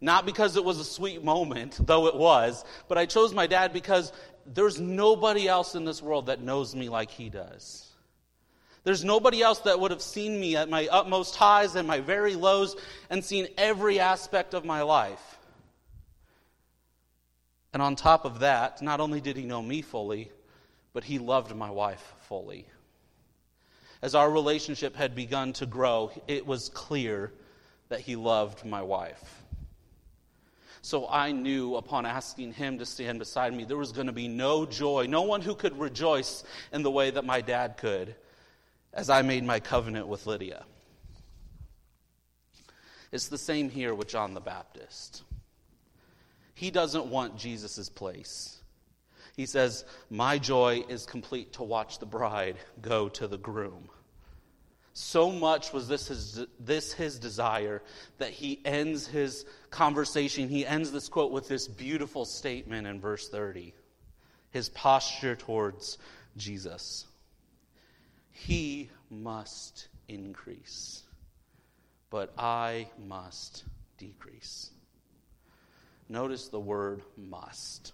Not 0.00 0.24
because 0.24 0.56
it 0.56 0.64
was 0.64 0.78
a 0.78 0.84
sweet 0.84 1.22
moment, 1.22 1.78
though 1.86 2.06
it 2.06 2.16
was, 2.16 2.64
but 2.88 2.96
I 2.96 3.04
chose 3.04 3.34
my 3.34 3.46
dad 3.46 3.74
because 3.74 4.14
there's 4.46 4.80
nobody 4.80 5.46
else 5.46 5.74
in 5.74 5.84
this 5.84 6.00
world 6.00 6.24
that 6.24 6.40
knows 6.40 6.74
me 6.74 6.88
like 6.88 7.10
he 7.10 7.28
does. 7.28 7.91
There's 8.84 9.04
nobody 9.04 9.42
else 9.42 9.60
that 9.60 9.78
would 9.78 9.92
have 9.92 10.02
seen 10.02 10.40
me 10.40 10.56
at 10.56 10.68
my 10.68 10.88
utmost 10.88 11.36
highs 11.36 11.76
and 11.76 11.86
my 11.86 12.00
very 12.00 12.34
lows 12.34 12.74
and 13.10 13.24
seen 13.24 13.48
every 13.56 14.00
aspect 14.00 14.54
of 14.54 14.64
my 14.64 14.82
life. 14.82 15.38
And 17.72 17.80
on 17.80 17.94
top 17.94 18.24
of 18.24 18.40
that, 18.40 18.82
not 18.82 19.00
only 19.00 19.20
did 19.20 19.36
he 19.36 19.44
know 19.44 19.62
me 19.62 19.82
fully, 19.82 20.30
but 20.92 21.04
he 21.04 21.18
loved 21.18 21.54
my 21.54 21.70
wife 21.70 22.12
fully. 22.28 22.66
As 24.02 24.16
our 24.16 24.30
relationship 24.30 24.96
had 24.96 25.14
begun 25.14 25.52
to 25.54 25.66
grow, 25.66 26.10
it 26.26 26.44
was 26.44 26.68
clear 26.70 27.32
that 27.88 28.00
he 28.00 28.16
loved 28.16 28.64
my 28.64 28.82
wife. 28.82 29.42
So 30.82 31.08
I 31.08 31.30
knew 31.30 31.76
upon 31.76 32.04
asking 32.04 32.54
him 32.54 32.78
to 32.80 32.84
stand 32.84 33.20
beside 33.20 33.54
me, 33.54 33.64
there 33.64 33.76
was 33.76 33.92
going 33.92 34.08
to 34.08 34.12
be 34.12 34.26
no 34.26 34.66
joy, 34.66 35.06
no 35.08 35.22
one 35.22 35.40
who 35.40 35.54
could 35.54 35.78
rejoice 35.78 36.42
in 36.72 36.82
the 36.82 36.90
way 36.90 37.10
that 37.10 37.24
my 37.24 37.40
dad 37.40 37.76
could 37.76 38.16
as 38.92 39.10
I 39.10 39.22
made 39.22 39.44
my 39.44 39.60
covenant 39.60 40.06
with 40.06 40.26
Lydia. 40.26 40.64
It's 43.10 43.28
the 43.28 43.38
same 43.38 43.70
here 43.70 43.94
with 43.94 44.08
John 44.08 44.34
the 44.34 44.40
Baptist. 44.40 45.22
He 46.54 46.70
doesn't 46.70 47.06
want 47.06 47.36
Jesus' 47.36 47.88
place. 47.88 48.62
He 49.36 49.46
says, 49.46 49.84
My 50.10 50.38
joy 50.38 50.84
is 50.88 51.06
complete 51.06 51.54
to 51.54 51.62
watch 51.62 51.98
the 51.98 52.06
bride 52.06 52.56
go 52.80 53.08
to 53.10 53.26
the 53.26 53.38
groom. 53.38 53.88
So 54.94 55.30
much 55.30 55.72
was 55.72 55.88
this 55.88 56.08
his, 56.08 56.46
this 56.60 56.92
his 56.92 57.18
desire 57.18 57.82
that 58.18 58.30
he 58.30 58.60
ends 58.64 59.06
his 59.06 59.46
conversation, 59.70 60.48
he 60.48 60.66
ends 60.66 60.92
this 60.92 61.08
quote 61.08 61.32
with 61.32 61.48
this 61.48 61.66
beautiful 61.66 62.26
statement 62.26 62.86
in 62.86 63.00
verse 63.00 63.28
30 63.28 63.74
his 64.52 64.68
posture 64.68 65.34
towards 65.34 65.98
Jesus. 66.36 67.06
He 68.32 68.90
must 69.10 69.88
increase, 70.08 71.02
but 72.10 72.32
I 72.36 72.88
must 73.06 73.64
decrease. 73.98 74.70
Notice 76.08 76.48
the 76.48 76.60
word 76.60 77.02
must. 77.16 77.92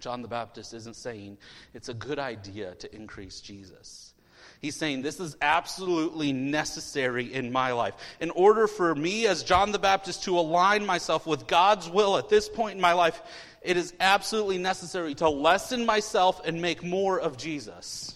John 0.00 0.22
the 0.22 0.28
Baptist 0.28 0.74
isn't 0.74 0.96
saying 0.96 1.38
it's 1.72 1.88
a 1.88 1.94
good 1.94 2.18
idea 2.18 2.74
to 2.76 2.94
increase 2.94 3.40
Jesus. 3.40 4.12
He's 4.60 4.76
saying 4.76 5.02
this 5.02 5.20
is 5.20 5.36
absolutely 5.40 6.32
necessary 6.32 7.32
in 7.32 7.52
my 7.52 7.72
life. 7.72 7.94
In 8.20 8.30
order 8.30 8.66
for 8.66 8.94
me, 8.94 9.26
as 9.26 9.42
John 9.42 9.72
the 9.72 9.78
Baptist, 9.78 10.24
to 10.24 10.38
align 10.38 10.86
myself 10.86 11.26
with 11.26 11.46
God's 11.46 11.88
will 11.88 12.16
at 12.16 12.28
this 12.28 12.48
point 12.48 12.74
in 12.74 12.80
my 12.80 12.92
life, 12.92 13.20
it 13.62 13.76
is 13.76 13.92
absolutely 14.00 14.58
necessary 14.58 15.14
to 15.16 15.28
lessen 15.28 15.86
myself 15.86 16.40
and 16.44 16.62
make 16.62 16.82
more 16.82 17.18
of 17.20 17.36
Jesus. 17.36 18.15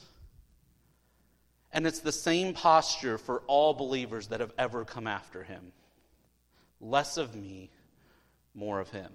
And 1.72 1.86
it's 1.86 2.00
the 2.00 2.12
same 2.12 2.54
posture 2.54 3.18
for 3.18 3.42
all 3.46 3.74
believers 3.74 4.28
that 4.28 4.40
have 4.40 4.52
ever 4.58 4.84
come 4.84 5.06
after 5.06 5.42
him 5.42 5.72
less 6.80 7.16
of 7.16 7.34
me, 7.34 7.70
more 8.54 8.80
of 8.80 8.90
him. 8.90 9.12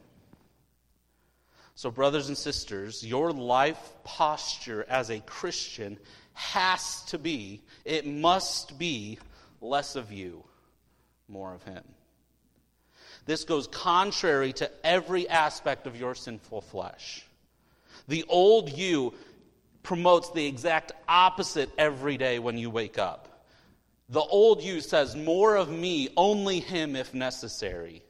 So, 1.76 1.92
brothers 1.92 2.30
and 2.30 2.38
sisters, 2.38 3.06
your 3.06 3.32
life 3.34 3.82
posture 4.04 4.86
as 4.88 5.10
a 5.10 5.20
Christian 5.20 5.98
has 6.34 7.02
to 7.06 7.18
be, 7.18 7.62
it 7.84 8.06
must 8.06 8.78
be, 8.78 9.20
less 9.62 9.96
of 9.96 10.12
you, 10.12 10.44
more 11.28 11.54
of 11.54 11.64
him. 11.64 11.84
This 13.26 13.44
goes 13.44 13.68
contrary 13.68 14.54
to 14.54 14.72
every 14.86 15.28
aspect 15.28 15.88
of 15.88 16.00
your 16.00 16.16
sinful 16.16 16.62
flesh. 16.62 17.26
The 18.08 18.24
old 18.30 18.70
you 18.70 19.14
promotes 19.86 20.32
the 20.32 20.46
exact 20.46 20.92
opposite 21.08 21.70
every 21.78 22.18
day 22.18 22.40
when 22.40 22.58
you 22.58 22.70
wake 22.70 22.98
up. 22.98 23.46
The 24.10 24.20
old 24.20 24.62
you 24.62 24.82
says, 24.82 25.16
More 25.16 25.56
of 25.56 25.70
me, 25.70 26.10
only 26.18 26.60
him 26.60 26.96
if 26.96 27.14
necessary. 27.14 28.04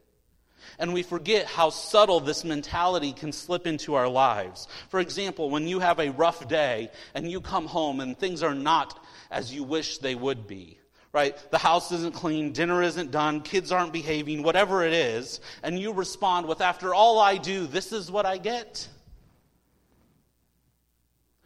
And 0.79 0.93
we 0.93 1.03
forget 1.03 1.45
how 1.45 1.69
subtle 1.69 2.19
this 2.19 2.43
mentality 2.43 3.13
can 3.13 3.31
slip 3.31 3.67
into 3.67 3.93
our 3.93 4.07
lives. 4.07 4.67
For 4.89 4.99
example, 4.99 5.49
when 5.49 5.67
you 5.67 5.79
have 5.79 5.99
a 5.99 6.11
rough 6.11 6.47
day 6.47 6.89
and 7.13 7.29
you 7.29 7.39
come 7.39 7.67
home 7.67 7.99
and 7.99 8.17
things 8.17 8.41
are 8.41 8.55
not 8.55 9.05
as 9.29 9.53
you 9.53 9.63
wish 9.63 9.99
they 9.99 10.15
would 10.15 10.47
be, 10.47 10.79
right? 11.13 11.37
The 11.51 11.57
house 11.57 11.91
isn't 11.91 12.15
clean, 12.15 12.51
dinner 12.51 12.81
isn't 12.81 13.11
done, 13.11 13.41
kids 13.41 13.71
aren't 13.71 13.93
behaving, 13.93 14.43
whatever 14.43 14.83
it 14.83 14.93
is, 14.93 15.39
and 15.61 15.79
you 15.79 15.93
respond 15.93 16.47
with, 16.47 16.61
After 16.61 16.93
all 16.93 17.19
I 17.19 17.37
do, 17.37 17.67
this 17.67 17.91
is 17.93 18.11
what 18.11 18.25
I 18.25 18.37
get. 18.37 18.87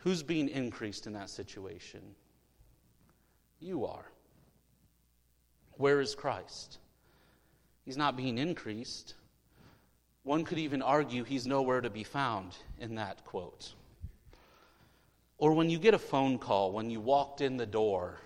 Who's 0.09 0.23
being 0.23 0.49
increased 0.49 1.05
in 1.05 1.13
that 1.13 1.29
situation? 1.29 2.01
You 3.59 3.85
are. 3.85 4.05
Where 5.73 6.01
is 6.01 6.15
Christ? 6.15 6.79
He's 7.85 7.95
not 7.95 8.17
being 8.17 8.39
increased. 8.39 9.13
One 10.23 10.45
could 10.45 10.57
even 10.57 10.81
argue 10.81 11.23
he's 11.23 11.45
nowhere 11.45 11.79
to 11.81 11.91
be 11.91 12.03
found 12.03 12.57
in 12.79 12.95
that 12.95 13.23
quote. 13.23 13.71
Or 15.37 15.53
when 15.53 15.69
you 15.69 15.77
get 15.77 15.93
a 15.93 15.99
phone 15.99 16.39
call 16.39 16.71
when 16.71 16.89
you 16.89 16.99
walked 16.99 17.41
in 17.41 17.57
the 17.57 17.67
door 17.67 18.17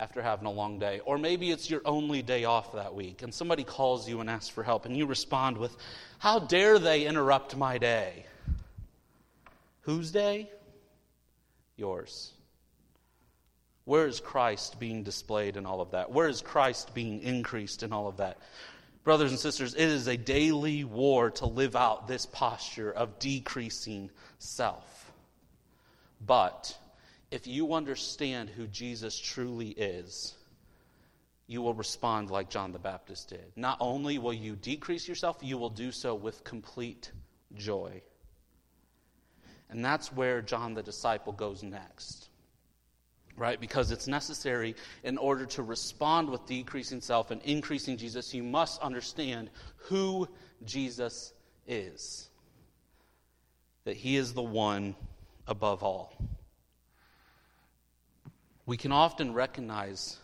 after 0.00 0.20
having 0.20 0.46
a 0.46 0.50
long 0.50 0.80
day, 0.80 0.98
or 1.04 1.16
maybe 1.16 1.52
it's 1.52 1.70
your 1.70 1.82
only 1.84 2.22
day 2.22 2.44
off 2.44 2.72
that 2.72 2.92
week, 2.92 3.22
and 3.22 3.32
somebody 3.32 3.62
calls 3.62 4.08
you 4.08 4.18
and 4.18 4.28
asks 4.28 4.48
for 4.48 4.64
help, 4.64 4.84
and 4.84 4.96
you 4.96 5.06
respond 5.06 5.58
with, 5.58 5.76
How 6.18 6.40
dare 6.40 6.80
they 6.80 7.06
interrupt 7.06 7.56
my 7.56 7.78
day? 7.78 8.26
Whose 9.82 10.10
day? 10.10 10.50
Yours? 11.82 12.32
Where 13.84 14.06
is 14.06 14.20
Christ 14.20 14.78
being 14.78 15.02
displayed 15.02 15.56
in 15.56 15.66
all 15.66 15.80
of 15.80 15.90
that? 15.90 16.12
Where 16.12 16.28
is 16.28 16.40
Christ 16.40 16.94
being 16.94 17.20
increased 17.22 17.82
in 17.82 17.92
all 17.92 18.06
of 18.06 18.18
that? 18.18 18.38
Brothers 19.02 19.32
and 19.32 19.40
sisters, 19.40 19.74
it 19.74 19.88
is 19.88 20.06
a 20.06 20.16
daily 20.16 20.84
war 20.84 21.32
to 21.32 21.46
live 21.46 21.74
out 21.74 22.06
this 22.06 22.24
posture 22.24 22.92
of 22.92 23.18
decreasing 23.18 24.10
self. 24.38 25.12
But 26.24 26.78
if 27.32 27.48
you 27.48 27.74
understand 27.74 28.48
who 28.48 28.68
Jesus 28.68 29.18
truly 29.18 29.70
is, 29.70 30.36
you 31.48 31.62
will 31.62 31.74
respond 31.74 32.30
like 32.30 32.48
John 32.48 32.70
the 32.70 32.78
Baptist 32.78 33.30
did. 33.30 33.50
Not 33.56 33.78
only 33.80 34.18
will 34.18 34.32
you 34.32 34.54
decrease 34.54 35.08
yourself, 35.08 35.38
you 35.42 35.58
will 35.58 35.70
do 35.70 35.90
so 35.90 36.14
with 36.14 36.44
complete 36.44 37.10
joy. 37.56 38.02
And 39.72 39.84
that's 39.84 40.12
where 40.12 40.42
John 40.42 40.74
the 40.74 40.82
disciple 40.82 41.32
goes 41.32 41.62
next. 41.62 42.28
Right? 43.36 43.58
Because 43.58 43.90
it's 43.90 44.06
necessary 44.06 44.76
in 45.02 45.16
order 45.16 45.46
to 45.46 45.62
respond 45.62 46.28
with 46.28 46.44
decreasing 46.46 47.00
self 47.00 47.30
and 47.30 47.40
increasing 47.42 47.96
Jesus, 47.96 48.34
you 48.34 48.42
must 48.42 48.80
understand 48.82 49.50
who 49.76 50.28
Jesus 50.64 51.32
is. 51.66 52.28
That 53.84 53.96
he 53.96 54.16
is 54.16 54.34
the 54.34 54.42
one 54.42 54.94
above 55.46 55.82
all. 55.82 56.14
We 58.66 58.76
can 58.76 58.92
often 58.92 59.32
recognize 59.32 60.18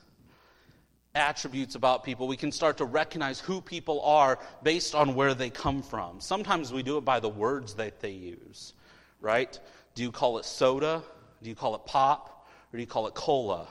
attributes 1.14 1.74
about 1.74 2.04
people. 2.04 2.28
We 2.28 2.36
can 2.36 2.52
start 2.52 2.76
to 2.76 2.84
recognize 2.84 3.40
who 3.40 3.62
people 3.62 4.02
are 4.02 4.38
based 4.62 4.94
on 4.94 5.14
where 5.14 5.34
they 5.34 5.50
come 5.50 5.82
from. 5.82 6.20
Sometimes 6.20 6.72
we 6.72 6.82
do 6.82 6.98
it 6.98 7.04
by 7.04 7.18
the 7.20 7.28
words 7.28 7.74
that 7.74 8.00
they 8.00 8.10
use 8.10 8.74
right? 9.20 9.58
Do 9.94 10.02
you 10.02 10.12
call 10.12 10.38
it 10.38 10.44
soda? 10.44 11.02
Do 11.42 11.48
you 11.48 11.56
call 11.56 11.74
it 11.74 11.84
pop? 11.86 12.46
Or 12.72 12.76
do 12.76 12.80
you 12.80 12.86
call 12.86 13.06
it 13.06 13.14
cola? 13.14 13.68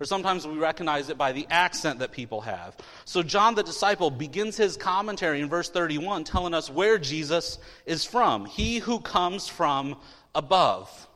Or 0.00 0.06
sometimes 0.06 0.46
we 0.46 0.56
recognize 0.56 1.08
it 1.08 1.18
by 1.18 1.32
the 1.32 1.46
accent 1.50 2.00
that 2.00 2.12
people 2.12 2.40
have. 2.42 2.76
So 3.04 3.22
John 3.22 3.54
the 3.54 3.62
disciple 3.62 4.10
begins 4.10 4.56
his 4.56 4.76
commentary 4.76 5.40
in 5.40 5.48
verse 5.48 5.68
31 5.70 6.24
telling 6.24 6.54
us 6.54 6.70
where 6.70 6.98
Jesus 6.98 7.58
is 7.86 8.04
from. 8.04 8.46
He 8.46 8.78
who 8.78 9.00
comes 9.00 9.48
from 9.48 9.96
above. 10.34 11.08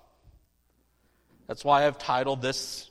That's 1.47 1.65
why 1.65 1.87
I've 1.87 1.99
titled 1.99 2.43
this, 2.43 2.91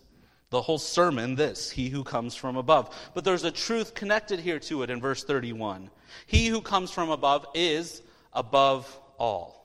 the 0.50 0.62
whole 0.62 0.80
sermon, 0.80 1.36
this 1.36 1.70
He 1.70 1.90
who 1.90 2.04
comes 2.04 2.36
from 2.36 2.58
above. 2.58 2.94
But 3.14 3.24
there's 3.24 3.44
a 3.44 3.52
truth 3.52 3.94
connected 3.94 4.40
here 4.40 4.60
to 4.62 4.82
it 4.82 4.90
in 4.90 5.00
verse 5.00 5.24
31. 5.24 5.92
He 6.26 6.48
who 6.48 6.62
comes 6.62 6.92
from 6.92 7.12
above 7.12 7.46
is 7.54 8.02
above 8.34 9.00
all. 9.20 9.57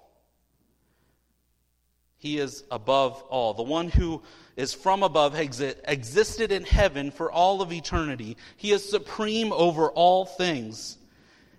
He 2.23 2.39
is 2.39 2.63
above 2.71 3.21
all. 3.31 3.53
The 3.53 3.65
one 3.65 3.89
who 3.89 4.23
is 4.55 4.73
from 4.73 5.03
above 5.03 5.35
existed 5.37 6.53
in 6.53 6.63
heaven 6.63 7.11
for 7.11 7.33
all 7.33 7.61
of 7.61 7.73
eternity. 7.73 8.37
He 8.57 8.71
is 8.71 8.89
supreme 8.89 9.53
over 9.53 9.91
all 9.91 10.25
things. 10.25 10.99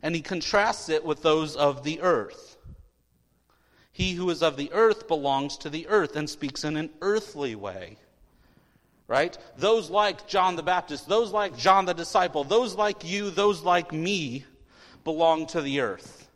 And 0.02 0.15
he 0.15 0.21
contrasts 0.21 0.88
it 0.88 1.04
with 1.04 1.21
those 1.21 1.58
of 1.58 1.84
the 1.84 1.99
earth. 1.99 2.56
He 3.91 4.13
who 4.13 4.30
is 4.30 4.41
of 4.41 4.56
the 4.56 4.71
earth 4.71 5.10
belongs 5.10 5.58
to 5.58 5.69
the 5.69 5.86
earth 5.89 6.15
and 6.15 6.30
speaks 6.30 6.63
in 6.63 6.78
an 6.78 6.91
earthly 7.02 7.56
way. 7.56 7.97
Right? 9.10 9.38
Those 9.58 9.89
like 9.89 10.28
John 10.28 10.56
the 10.56 10.63
Baptist, 10.63 11.10
those 11.10 11.32
like 11.32 11.58
John 11.58 11.84
the 11.84 11.93
disciple, 11.93 12.45
those 12.45 12.73
like 12.73 13.04
you, 13.04 13.32
those 13.32 13.63
like 13.63 13.91
me 13.91 14.45
belong 15.04 15.45
to 15.47 15.62
the 15.62 15.82
earth. 15.82 16.30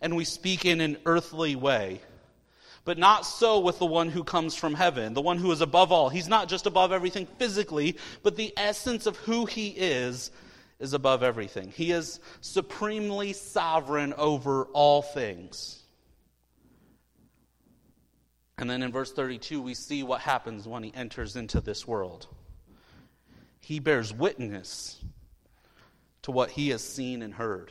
And 0.00 0.16
we 0.16 0.24
speak 0.24 0.64
in 0.64 0.80
an 0.80 0.96
earthly 1.06 1.54
way. 1.54 2.00
But 2.88 2.96
not 2.96 3.26
so 3.26 3.58
with 3.58 3.78
the 3.78 3.84
one 3.84 4.08
who 4.08 4.24
comes 4.24 4.54
from 4.54 4.72
heaven, 4.72 5.12
the 5.12 5.20
one 5.20 5.36
who 5.36 5.52
is 5.52 5.60
above 5.60 5.92
all. 5.92 6.08
He's 6.08 6.26
not 6.26 6.48
just 6.48 6.64
above 6.64 6.90
everything 6.90 7.26
physically, 7.26 7.98
but 8.22 8.34
the 8.34 8.50
essence 8.56 9.04
of 9.04 9.18
who 9.18 9.44
he 9.44 9.68
is 9.76 10.30
is 10.80 10.94
above 10.94 11.22
everything. 11.22 11.70
He 11.70 11.92
is 11.92 12.18
supremely 12.40 13.34
sovereign 13.34 14.14
over 14.14 14.68
all 14.72 15.02
things. 15.02 15.82
And 18.56 18.70
then 18.70 18.82
in 18.82 18.90
verse 18.90 19.12
32, 19.12 19.60
we 19.60 19.74
see 19.74 20.02
what 20.02 20.22
happens 20.22 20.66
when 20.66 20.82
he 20.82 20.94
enters 20.94 21.36
into 21.36 21.60
this 21.60 21.86
world. 21.86 22.26
He 23.60 23.80
bears 23.80 24.14
witness 24.14 24.98
to 26.22 26.30
what 26.30 26.52
he 26.52 26.70
has 26.70 26.82
seen 26.82 27.20
and 27.20 27.34
heard. 27.34 27.70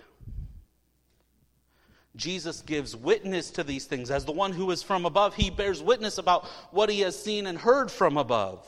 Jesus 2.18 2.62
gives 2.62 2.96
witness 2.96 3.52
to 3.52 3.64
these 3.64 3.86
things. 3.86 4.12
As 4.12 4.26
the 4.26 4.32
one 4.32 4.52
who 4.52 4.70
is 4.72 4.84
from 4.84 5.06
above, 5.06 5.36
he 5.36 5.50
bears 5.50 5.82
witness 5.82 6.18
about 6.18 6.46
what 6.72 6.90
he 6.90 7.02
has 7.02 7.18
seen 7.22 7.48
and 7.48 7.58
heard 7.58 7.90
from 7.90 8.18
above. 8.18 8.66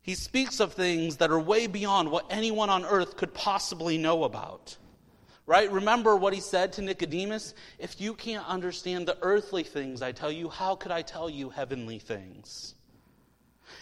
He 0.00 0.14
speaks 0.14 0.60
of 0.60 0.72
things 0.72 1.18
that 1.18 1.30
are 1.30 1.38
way 1.38 1.66
beyond 1.66 2.10
what 2.10 2.26
anyone 2.30 2.70
on 2.70 2.84
earth 2.84 3.16
could 3.16 3.34
possibly 3.34 3.98
know 3.98 4.24
about. 4.24 4.76
Right? 5.46 5.70
Remember 5.70 6.16
what 6.16 6.32
he 6.32 6.40
said 6.40 6.72
to 6.74 6.82
Nicodemus? 6.82 7.54
If 7.78 8.00
you 8.00 8.14
can't 8.14 8.46
understand 8.48 9.06
the 9.06 9.18
earthly 9.22 9.62
things 9.62 10.02
I 10.02 10.12
tell 10.12 10.32
you, 10.32 10.48
how 10.48 10.74
could 10.74 10.90
I 10.90 11.02
tell 11.02 11.30
you 11.30 11.50
heavenly 11.50 11.98
things? 11.98 12.74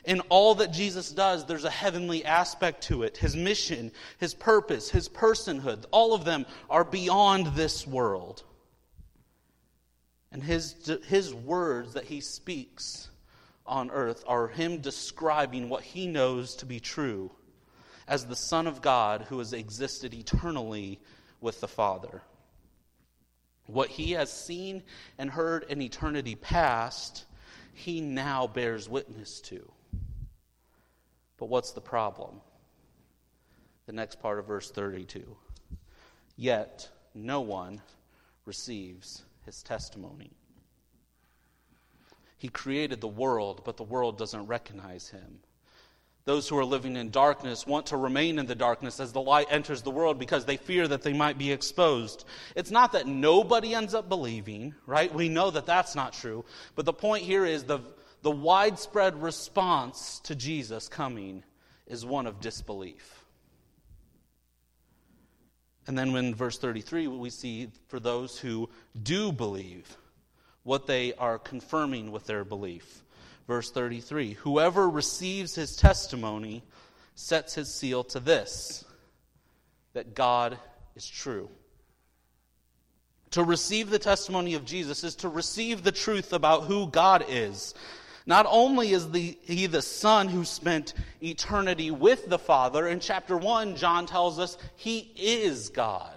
In 0.04 0.20
all 0.28 0.56
that 0.56 0.72
Jesus 0.72 1.10
does, 1.10 1.46
there's 1.46 1.64
a 1.64 1.70
heavenly 1.70 2.24
aspect 2.24 2.84
to 2.84 3.02
it. 3.02 3.16
His 3.16 3.36
mission, 3.36 3.92
his 4.18 4.34
purpose, 4.34 4.90
his 4.90 5.08
personhood, 5.08 5.84
all 5.90 6.14
of 6.14 6.24
them 6.24 6.46
are 6.68 6.84
beyond 6.84 7.48
this 7.48 7.86
world. 7.86 8.42
And 10.30 10.42
his, 10.42 10.90
his 11.06 11.32
words 11.32 11.94
that 11.94 12.04
he 12.04 12.20
speaks 12.20 13.08
on 13.66 13.90
earth 13.90 14.24
are 14.26 14.48
him 14.48 14.80
describing 14.80 15.68
what 15.68 15.82
he 15.82 16.06
knows 16.06 16.56
to 16.56 16.66
be 16.66 16.80
true 16.80 17.30
as 18.06 18.26
the 18.26 18.36
Son 18.36 18.66
of 18.66 18.82
God 18.82 19.26
who 19.28 19.38
has 19.38 19.52
existed 19.52 20.12
eternally 20.12 21.00
with 21.40 21.60
the 21.60 21.68
Father. 21.68 22.22
What 23.66 23.88
he 23.88 24.12
has 24.12 24.30
seen 24.30 24.82
and 25.18 25.30
heard 25.30 25.64
in 25.68 25.80
eternity 25.80 26.34
past 26.34 27.24
he 27.72 28.00
now 28.00 28.46
bears 28.46 28.88
witness 28.88 29.40
to. 29.42 29.70
But 31.44 31.50
what's 31.50 31.72
the 31.72 31.82
problem? 31.82 32.40
The 33.84 33.92
next 33.92 34.18
part 34.18 34.38
of 34.38 34.46
verse 34.46 34.70
32. 34.70 35.36
Yet 36.38 36.88
no 37.14 37.42
one 37.42 37.82
receives 38.46 39.24
his 39.44 39.62
testimony. 39.62 40.30
He 42.38 42.48
created 42.48 43.02
the 43.02 43.08
world, 43.08 43.60
but 43.62 43.76
the 43.76 43.82
world 43.82 44.16
doesn't 44.16 44.46
recognize 44.46 45.10
him. 45.10 45.40
Those 46.24 46.48
who 46.48 46.56
are 46.56 46.64
living 46.64 46.96
in 46.96 47.10
darkness 47.10 47.66
want 47.66 47.84
to 47.88 47.98
remain 47.98 48.38
in 48.38 48.46
the 48.46 48.54
darkness 48.54 48.98
as 48.98 49.12
the 49.12 49.20
light 49.20 49.48
enters 49.50 49.82
the 49.82 49.90
world 49.90 50.18
because 50.18 50.46
they 50.46 50.56
fear 50.56 50.88
that 50.88 51.02
they 51.02 51.12
might 51.12 51.36
be 51.36 51.52
exposed. 51.52 52.24
It's 52.56 52.70
not 52.70 52.92
that 52.92 53.06
nobody 53.06 53.74
ends 53.74 53.92
up 53.92 54.08
believing, 54.08 54.74
right? 54.86 55.12
We 55.12 55.28
know 55.28 55.50
that 55.50 55.66
that's 55.66 55.94
not 55.94 56.14
true. 56.14 56.46
But 56.74 56.86
the 56.86 56.94
point 56.94 57.24
here 57.24 57.44
is 57.44 57.64
the, 57.64 57.80
the 58.24 58.30
widespread 58.30 59.22
response 59.22 60.18
to 60.20 60.34
Jesus 60.34 60.88
coming 60.88 61.44
is 61.86 62.06
one 62.06 62.26
of 62.26 62.40
disbelief. 62.40 63.26
And 65.86 65.98
then 65.98 66.16
in 66.16 66.34
verse 66.34 66.56
33, 66.56 67.06
we 67.08 67.28
see 67.28 67.68
for 67.88 68.00
those 68.00 68.38
who 68.38 68.70
do 69.02 69.30
believe 69.30 69.98
what 70.62 70.86
they 70.86 71.12
are 71.16 71.38
confirming 71.38 72.12
with 72.12 72.24
their 72.24 72.44
belief. 72.44 73.04
Verse 73.46 73.70
33 73.70 74.32
Whoever 74.32 74.88
receives 74.88 75.54
his 75.54 75.76
testimony 75.76 76.64
sets 77.14 77.54
his 77.54 77.74
seal 77.74 78.04
to 78.04 78.20
this 78.20 78.86
that 79.92 80.14
God 80.14 80.58
is 80.96 81.06
true. 81.06 81.50
To 83.32 83.44
receive 83.44 83.90
the 83.90 83.98
testimony 83.98 84.54
of 84.54 84.64
Jesus 84.64 85.04
is 85.04 85.14
to 85.16 85.28
receive 85.28 85.82
the 85.82 85.92
truth 85.92 86.32
about 86.32 86.64
who 86.64 86.86
God 86.86 87.26
is. 87.28 87.74
Not 88.26 88.46
only 88.48 88.92
is 88.92 89.10
the, 89.10 89.36
he 89.42 89.66
the 89.66 89.82
Son 89.82 90.28
who 90.28 90.44
spent 90.44 90.94
eternity 91.22 91.90
with 91.90 92.28
the 92.28 92.38
Father, 92.38 92.88
in 92.88 93.00
chapter 93.00 93.36
1, 93.36 93.76
John 93.76 94.06
tells 94.06 94.38
us 94.38 94.56
he 94.76 95.12
is 95.16 95.68
God. 95.68 96.16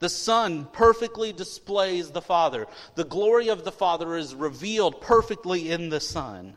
The 0.00 0.08
Son 0.08 0.68
perfectly 0.72 1.32
displays 1.32 2.10
the 2.10 2.22
Father. 2.22 2.66
The 2.94 3.04
glory 3.04 3.48
of 3.48 3.64
the 3.64 3.72
Father 3.72 4.16
is 4.16 4.34
revealed 4.34 5.00
perfectly 5.00 5.70
in 5.70 5.88
the 5.88 6.00
Son. 6.00 6.56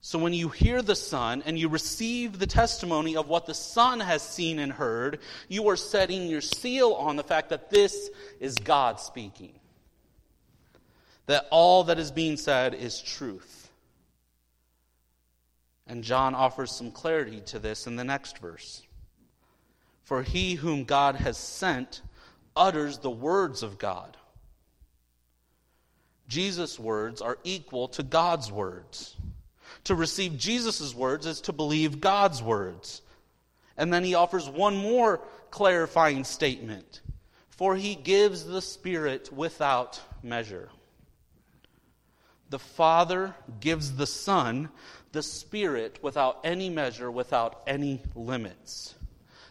So 0.00 0.20
when 0.20 0.32
you 0.32 0.48
hear 0.48 0.82
the 0.82 0.94
Son 0.94 1.42
and 1.44 1.58
you 1.58 1.68
receive 1.68 2.38
the 2.38 2.46
testimony 2.46 3.16
of 3.16 3.28
what 3.28 3.46
the 3.46 3.54
Son 3.54 3.98
has 3.98 4.22
seen 4.22 4.60
and 4.60 4.72
heard, 4.72 5.18
you 5.48 5.68
are 5.68 5.76
setting 5.76 6.28
your 6.28 6.40
seal 6.40 6.92
on 6.92 7.16
the 7.16 7.24
fact 7.24 7.50
that 7.50 7.70
this 7.70 8.08
is 8.38 8.54
God 8.54 9.00
speaking. 9.00 9.58
That 11.26 11.46
all 11.50 11.84
that 11.84 11.98
is 11.98 12.10
being 12.10 12.36
said 12.36 12.74
is 12.74 13.00
truth. 13.00 13.70
And 15.86 16.02
John 16.02 16.34
offers 16.34 16.72
some 16.72 16.90
clarity 16.90 17.40
to 17.46 17.58
this 17.58 17.86
in 17.86 17.96
the 17.96 18.04
next 18.04 18.38
verse. 18.38 18.82
For 20.02 20.22
he 20.22 20.54
whom 20.54 20.84
God 20.84 21.16
has 21.16 21.36
sent 21.36 22.02
utters 22.56 22.98
the 22.98 23.10
words 23.10 23.62
of 23.62 23.78
God. 23.78 24.16
Jesus' 26.28 26.78
words 26.78 27.20
are 27.20 27.38
equal 27.44 27.88
to 27.88 28.02
God's 28.02 28.50
words. 28.50 29.14
To 29.84 29.94
receive 29.94 30.36
Jesus' 30.36 30.94
words 30.94 31.26
is 31.26 31.40
to 31.42 31.52
believe 31.52 32.00
God's 32.00 32.42
words. 32.42 33.02
And 33.76 33.92
then 33.92 34.02
he 34.02 34.14
offers 34.14 34.48
one 34.48 34.76
more 34.76 35.20
clarifying 35.50 36.24
statement 36.24 37.00
For 37.50 37.76
he 37.76 37.94
gives 37.94 38.44
the 38.44 38.60
Spirit 38.60 39.32
without 39.32 40.00
measure. 40.22 40.68
The 42.50 42.58
Father 42.58 43.34
gives 43.60 43.96
the 43.96 44.06
Son 44.06 44.68
the 45.12 45.22
Spirit 45.22 45.98
without 46.02 46.40
any 46.44 46.68
measure, 46.70 47.10
without 47.10 47.62
any 47.66 48.02
limits. 48.14 48.94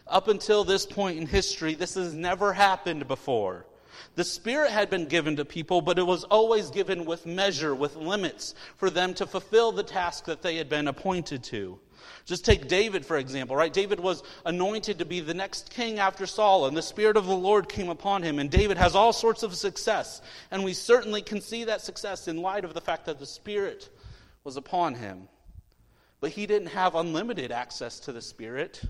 Up 0.06 0.28
until 0.28 0.64
this 0.64 0.86
point 0.86 1.18
in 1.18 1.26
history, 1.26 1.74
this 1.74 1.94
has 1.94 2.14
never 2.14 2.52
happened 2.52 3.08
before. 3.08 3.66
The 4.14 4.24
Spirit 4.24 4.70
had 4.70 4.88
been 4.88 5.06
given 5.06 5.36
to 5.36 5.44
people, 5.44 5.82
but 5.82 5.98
it 5.98 6.06
was 6.06 6.24
always 6.24 6.70
given 6.70 7.04
with 7.04 7.26
measure, 7.26 7.74
with 7.74 7.96
limits, 7.96 8.54
for 8.76 8.88
them 8.88 9.12
to 9.14 9.26
fulfill 9.26 9.72
the 9.72 9.82
task 9.82 10.24
that 10.26 10.42
they 10.42 10.56
had 10.56 10.68
been 10.68 10.88
appointed 10.88 11.42
to. 11.44 11.78
Just 12.24 12.44
take 12.44 12.68
David, 12.68 13.06
for 13.06 13.16
example, 13.16 13.54
right? 13.56 13.72
David 13.72 14.00
was 14.00 14.22
anointed 14.44 14.98
to 14.98 15.04
be 15.04 15.20
the 15.20 15.34
next 15.34 15.70
king 15.70 15.98
after 15.98 16.26
Saul, 16.26 16.66
and 16.66 16.76
the 16.76 16.82
Spirit 16.82 17.16
of 17.16 17.26
the 17.26 17.36
Lord 17.36 17.68
came 17.68 17.88
upon 17.88 18.22
him, 18.22 18.38
and 18.38 18.50
David 18.50 18.78
has 18.78 18.94
all 18.94 19.12
sorts 19.12 19.42
of 19.42 19.54
success. 19.54 20.20
And 20.50 20.64
we 20.64 20.72
certainly 20.72 21.22
can 21.22 21.40
see 21.40 21.64
that 21.64 21.80
success 21.80 22.28
in 22.28 22.42
light 22.42 22.64
of 22.64 22.74
the 22.74 22.80
fact 22.80 23.06
that 23.06 23.18
the 23.18 23.26
Spirit 23.26 23.88
was 24.44 24.56
upon 24.56 24.94
him. 24.94 25.28
But 26.20 26.30
he 26.30 26.46
didn't 26.46 26.68
have 26.68 26.94
unlimited 26.94 27.52
access 27.52 28.00
to 28.00 28.12
the 28.12 28.22
Spirit. 28.22 28.82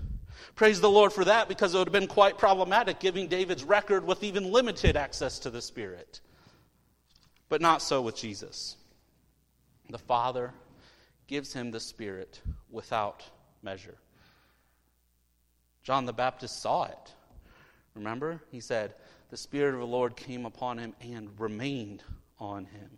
Praise 0.55 0.81
the 0.81 0.89
Lord 0.89 1.13
for 1.13 1.25
that 1.25 1.47
because 1.47 1.73
it 1.73 1.77
would 1.77 1.87
have 1.87 1.93
been 1.93 2.07
quite 2.07 2.37
problematic 2.37 2.99
giving 2.99 3.27
David's 3.27 3.63
record 3.63 4.05
with 4.05 4.23
even 4.23 4.51
limited 4.51 4.95
access 4.95 5.39
to 5.39 5.49
the 5.49 5.61
Spirit. 5.61 6.21
But 7.49 7.61
not 7.61 7.81
so 7.81 8.01
with 8.01 8.15
Jesus. 8.15 8.77
The 9.89 9.97
Father 9.97 10.53
gives 11.27 11.53
him 11.53 11.71
the 11.71 11.79
Spirit 11.79 12.41
without 12.71 13.23
measure. 13.61 13.95
John 15.83 16.05
the 16.05 16.13
Baptist 16.13 16.61
saw 16.61 16.85
it. 16.85 17.13
Remember? 17.95 18.41
He 18.51 18.59
said, 18.59 18.93
The 19.29 19.37
Spirit 19.37 19.73
of 19.73 19.79
the 19.79 19.87
Lord 19.87 20.15
came 20.15 20.45
upon 20.45 20.77
him 20.77 20.93
and 21.01 21.29
remained 21.39 22.03
on 22.39 22.65
him. 22.65 22.97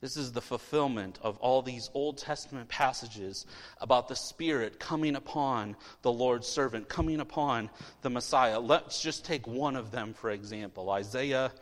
This 0.00 0.16
is 0.16 0.32
the 0.32 0.40
fulfillment 0.40 1.20
of 1.22 1.38
all 1.38 1.62
these 1.62 1.88
Old 1.94 2.18
Testament 2.18 2.68
passages 2.68 3.46
about 3.80 4.08
the 4.08 4.16
Spirit 4.16 4.80
coming 4.80 5.14
upon 5.14 5.76
the 6.02 6.12
Lord's 6.12 6.48
servant, 6.48 6.88
coming 6.88 7.20
upon 7.20 7.70
the 8.00 8.10
Messiah. 8.10 8.58
Let's 8.58 9.00
just 9.00 9.24
take 9.24 9.46
one 9.46 9.76
of 9.76 9.92
them, 9.92 10.12
for 10.12 10.30
example 10.30 10.90
Isaiah 10.90 11.52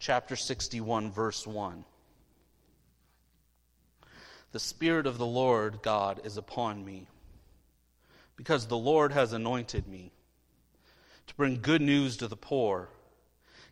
chapter 0.00 0.34
61, 0.34 1.12
verse 1.12 1.46
1. 1.46 1.84
The 4.54 4.60
Spirit 4.60 5.08
of 5.08 5.18
the 5.18 5.26
Lord 5.26 5.82
God 5.82 6.20
is 6.22 6.36
upon 6.36 6.84
me, 6.84 7.08
because 8.36 8.68
the 8.68 8.76
Lord 8.76 9.10
has 9.10 9.32
anointed 9.32 9.88
me 9.88 10.12
to 11.26 11.34
bring 11.34 11.60
good 11.60 11.82
news 11.82 12.18
to 12.18 12.28
the 12.28 12.36
poor. 12.36 12.88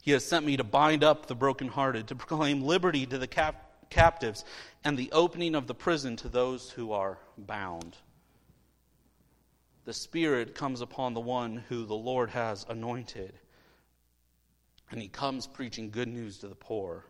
He 0.03 0.11
has 0.11 0.25
sent 0.25 0.45
me 0.45 0.57
to 0.57 0.65
bind 0.65 1.05
up 1.05 1.27
the 1.27 1.37
brokenhearted, 1.37 2.09
to 2.09 2.17
proclaim 2.17 2.63
liberty 2.63 3.07
to 3.07 3.17
the 3.17 3.29
captives 3.29 3.69
captives, 3.91 4.45
and 4.83 4.99
the 4.99 5.13
opening 5.13 5.55
of 5.55 5.69
the 5.69 5.75
prison 5.75 6.17
to 6.17 6.29
those 6.29 6.71
who 6.71 6.91
are 6.91 7.19
bound. 7.39 7.97
The 9.85 9.93
Spirit 9.93 10.57
comes 10.57 10.81
upon 10.81 11.15
the 11.15 11.21
one 11.21 11.63
who 11.69 11.85
the 11.85 11.95
Lord 11.95 12.31
has 12.31 12.67
anointed, 12.69 13.35
and 14.91 15.01
he 15.01 15.07
comes 15.07 15.47
preaching 15.47 15.91
good 15.91 16.09
news 16.09 16.39
to 16.39 16.49
the 16.49 16.57
poor. 16.57 17.05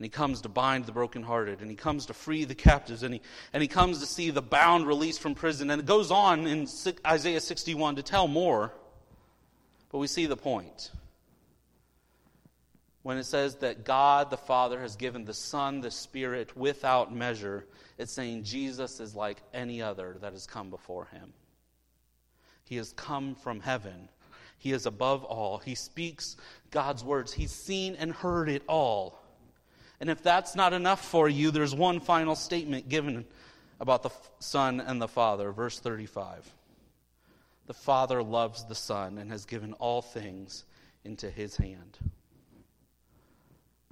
And 0.00 0.04
he 0.06 0.08
comes 0.08 0.40
to 0.40 0.48
bind 0.48 0.86
the 0.86 0.92
brokenhearted, 0.92 1.60
and 1.60 1.68
he 1.68 1.76
comes 1.76 2.06
to 2.06 2.14
free 2.14 2.44
the 2.44 2.54
captives, 2.54 3.02
and 3.02 3.12
he, 3.12 3.20
and 3.52 3.60
he 3.60 3.68
comes 3.68 4.00
to 4.00 4.06
see 4.06 4.30
the 4.30 4.40
bound 4.40 4.86
released 4.86 5.20
from 5.20 5.34
prison. 5.34 5.70
And 5.70 5.78
it 5.78 5.84
goes 5.84 6.10
on 6.10 6.46
in 6.46 6.66
Isaiah 7.06 7.40
61 7.40 7.96
to 7.96 8.02
tell 8.02 8.26
more, 8.26 8.72
but 9.92 9.98
we 9.98 10.06
see 10.06 10.24
the 10.24 10.38
point 10.38 10.90
when 13.02 13.16
it 13.18 13.24
says 13.24 13.56
that 13.56 13.84
God 13.84 14.30
the 14.30 14.36
Father 14.36 14.80
has 14.80 14.96
given 14.96 15.24
the 15.24 15.34
Son 15.34 15.80
the 15.80 15.90
Spirit 15.90 16.56
without 16.56 17.14
measure, 17.14 17.66
it's 17.98 18.12
saying 18.12 18.44
Jesus 18.44 19.00
is 19.00 19.14
like 19.14 19.38
any 19.54 19.80
other 19.80 20.16
that 20.20 20.32
has 20.32 20.46
come 20.46 20.70
before 20.70 21.06
him. 21.06 21.32
He 22.64 22.76
has 22.76 22.92
come 22.92 23.34
from 23.34 23.60
heaven. 23.60 24.08
He 24.58 24.72
is 24.72 24.84
above 24.84 25.24
all. 25.24 25.58
He 25.58 25.74
speaks 25.74 26.36
God's 26.70 27.02
words. 27.02 27.32
He's 27.32 27.52
seen 27.52 27.96
and 27.96 28.12
heard 28.12 28.48
it 28.48 28.62
all. 28.68 29.19
And 30.00 30.08
if 30.08 30.22
that's 30.22 30.54
not 30.56 30.72
enough 30.72 31.04
for 31.04 31.28
you, 31.28 31.50
there's 31.50 31.74
one 31.74 32.00
final 32.00 32.34
statement 32.34 32.88
given 32.88 33.26
about 33.80 34.02
the 34.02 34.10
Son 34.38 34.80
and 34.80 35.00
the 35.00 35.08
Father. 35.08 35.52
Verse 35.52 35.78
35. 35.78 36.50
The 37.66 37.74
Father 37.74 38.22
loves 38.22 38.64
the 38.64 38.74
Son 38.74 39.18
and 39.18 39.30
has 39.30 39.44
given 39.44 39.74
all 39.74 40.02
things 40.02 40.64
into 41.04 41.30
his 41.30 41.56
hand. 41.56 41.98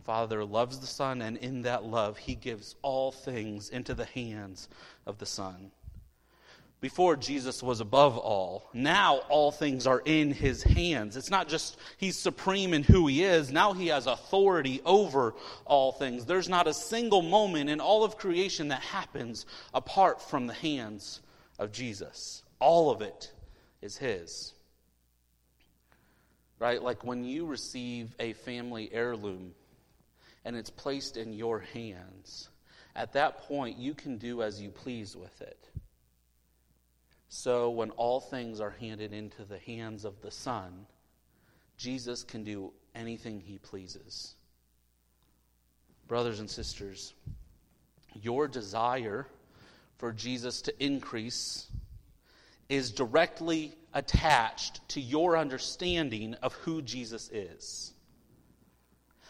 Father 0.05 0.43
loves 0.43 0.79
the 0.79 0.87
Son, 0.87 1.21
and 1.21 1.37
in 1.37 1.63
that 1.63 1.85
love, 1.85 2.17
he 2.17 2.35
gives 2.35 2.77
all 2.81 3.13
things 3.13 3.69
into 3.69 3.93
the 3.93 4.07
hands 4.07 4.69
of 5.05 5.19
the 5.19 5.27
Son. 5.27 5.71
Before 6.81 7.17
Jesus 7.17 7.61
was 7.61 7.81
above 7.81 8.17
all, 8.17 8.69
now 8.73 9.17
all 9.29 9.51
things 9.51 9.85
are 9.87 10.01
in 10.05 10.31
his 10.31 10.63
hands. 10.63 11.17
It's 11.17 11.31
not 11.31 11.49
just 11.49 11.77
he's 11.97 12.17
supreme 12.17 12.73
in 12.73 12.85
who 12.85 13.09
he 13.09 13.25
is, 13.25 13.51
now 13.51 13.73
he 13.73 13.89
has 13.89 14.07
authority 14.07 14.81
over 14.85 15.35
all 15.65 15.91
things. 15.91 16.25
There's 16.25 16.49
not 16.49 16.69
a 16.69 16.75
single 16.75 17.23
moment 17.23 17.69
in 17.69 17.81
all 17.81 18.05
of 18.05 18.17
creation 18.17 18.69
that 18.69 18.81
happens 18.81 19.45
apart 19.75 20.23
from 20.23 20.47
the 20.47 20.55
hands 20.55 21.21
of 21.59 21.73
Jesus. 21.73 22.45
All 22.61 22.91
of 22.91 23.03
it 23.03 23.33
is 23.83 23.97
his. 23.97 24.53
Right? 26.61 26.81
Like 26.81 27.03
when 27.03 27.25
you 27.25 27.47
receive 27.47 28.15
a 28.21 28.35
family 28.35 28.89
heirloom 28.93 29.53
and 30.45 30.57
it's 30.57 30.71
placed 30.71 31.17
in 31.17 31.33
your 31.33 31.59
hands. 31.59 32.51
At 32.95 33.13
that 33.13 33.39
point, 33.43 33.79
you 33.79 33.95
can 33.95 34.17
do 34.17 34.43
as 34.43 34.61
you 34.61 34.71
please 34.71 35.15
with 35.15 35.41
it. 35.41 35.68
So, 37.29 37.71
when 37.71 37.91
all 37.91 38.21
things 38.21 38.61
are 38.61 38.75
handed 38.81 39.13
into 39.13 39.45
the 39.45 39.59
hands 39.59 40.05
of 40.05 40.21
the 40.23 40.31
Son, 40.31 40.87
Jesus 41.77 42.25
can 42.25 42.43
do 42.43 42.73
anything 42.95 43.41
he 43.41 43.59
pleases. 43.59 44.35
Brothers 46.07 46.41
and 46.41 46.51
sisters, 46.51 47.13
your 48.15 48.49
desire 48.49 49.27
for 49.99 50.13
Jesus 50.13 50.63
to 50.63 50.85
increase 50.85 51.67
is 52.69 52.91
directly 52.91 53.75
attached 53.95 54.87
to 54.89 55.01
your 55.01 55.37
understanding 55.37 56.35
of 56.43 56.55
who 56.55 56.83
Jesus 56.83 57.29
is. 57.31 57.93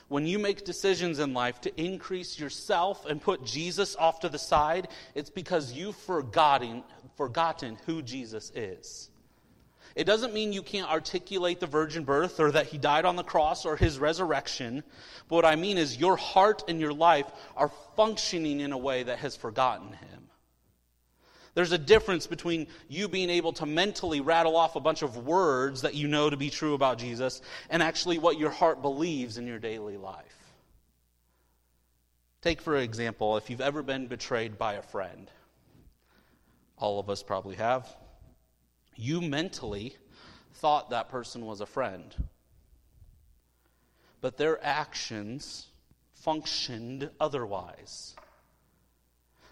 When 0.08 0.26
you 0.26 0.38
make 0.38 0.64
decisions 0.64 1.18
in 1.18 1.34
life 1.34 1.61
to 1.62 1.80
increase 1.80 2.38
yourself 2.38 3.04
and 3.04 3.20
put 3.20 3.44
Jesus 3.44 3.94
off 3.96 4.20
to 4.20 4.30
the 4.30 4.38
side, 4.38 4.88
it's 5.14 5.28
because 5.28 5.72
you've 5.72 5.96
forgotten, 5.96 6.82
forgotten 7.18 7.76
who 7.85 8.00
Jesus 8.00 8.50
is. 8.54 9.11
It 9.94 10.04
doesn't 10.04 10.33
mean 10.33 10.52
you 10.52 10.62
can't 10.62 10.88
articulate 10.88 11.59
the 11.59 11.66
virgin 11.66 12.04
birth 12.04 12.38
or 12.38 12.52
that 12.52 12.66
he 12.66 12.78
died 12.78 13.04
on 13.04 13.16
the 13.16 13.24
cross 13.24 13.66
or 13.66 13.76
his 13.76 13.98
resurrection. 13.98 14.85
But 15.28 15.35
what 15.35 15.44
I 15.44 15.57
mean 15.57 15.76
is 15.76 15.96
your 15.96 16.16
heart 16.16 16.62
and 16.68 16.81
your 16.81 16.92
life 16.92 17.26
are 17.57 17.72
functioning 17.96 18.61
in 18.61 18.70
a 18.70 18.78
way 18.78 19.02
that 19.02 19.18
has 19.18 19.37
forgotten 19.37 19.88
him. 19.88 20.28
There's 21.54 21.72
a 21.72 21.78
difference 21.78 22.28
between 22.28 22.68
you 22.88 23.09
being 23.09 23.31
able 23.31 23.52
to 23.54 23.66
mentally 23.66 24.20
rattle 24.20 24.57
off 24.57 24.76
a 24.76 24.81
bunch 24.81 25.02
of 25.02 25.26
words 25.26 25.83
that 25.83 25.94
you 25.94 26.07
know 26.07 26.31
to 26.31 26.37
be 26.37 26.50
true 26.50 26.74
about 26.74 26.98
Jesus 26.98 27.42
and 27.68 27.83
actually 27.83 28.18
what 28.18 28.38
your 28.38 28.50
heart 28.50 28.81
believes 28.81 29.38
in 29.38 29.48
your 29.48 29.59
daily 29.59 29.96
life. 29.96 30.24
Take, 32.42 32.61
for 32.61 32.76
example, 32.76 33.37
if 33.37 33.50
you've 33.50 33.61
ever 33.61 33.83
been 33.83 34.07
betrayed 34.07 34.57
by 34.57 34.74
a 34.74 34.83
friend, 34.83 35.28
all 36.78 36.98
of 36.98 37.10
us 37.10 37.22
probably 37.22 37.56
have. 37.56 37.88
You 38.96 39.20
mentally 39.20 39.96
thought 40.54 40.90
that 40.90 41.08
person 41.08 41.44
was 41.44 41.60
a 41.60 41.66
friend, 41.66 42.14
but 44.20 44.36
their 44.36 44.62
actions 44.64 45.66
functioned 46.14 47.10
otherwise. 47.20 48.14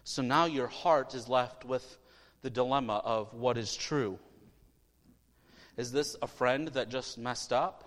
So 0.04 0.22
now 0.22 0.44
your 0.46 0.66
heart 0.66 1.14
is 1.14 1.28
left 1.28 1.64
with 1.64 1.98
the 2.42 2.50
dilemma 2.50 3.00
of 3.04 3.34
what 3.34 3.56
is 3.56 3.74
true. 3.74 4.18
Is 5.76 5.92
this 5.92 6.16
a 6.22 6.26
friend 6.26 6.68
that 6.68 6.88
just 6.88 7.18
messed 7.18 7.52
up? 7.52 7.82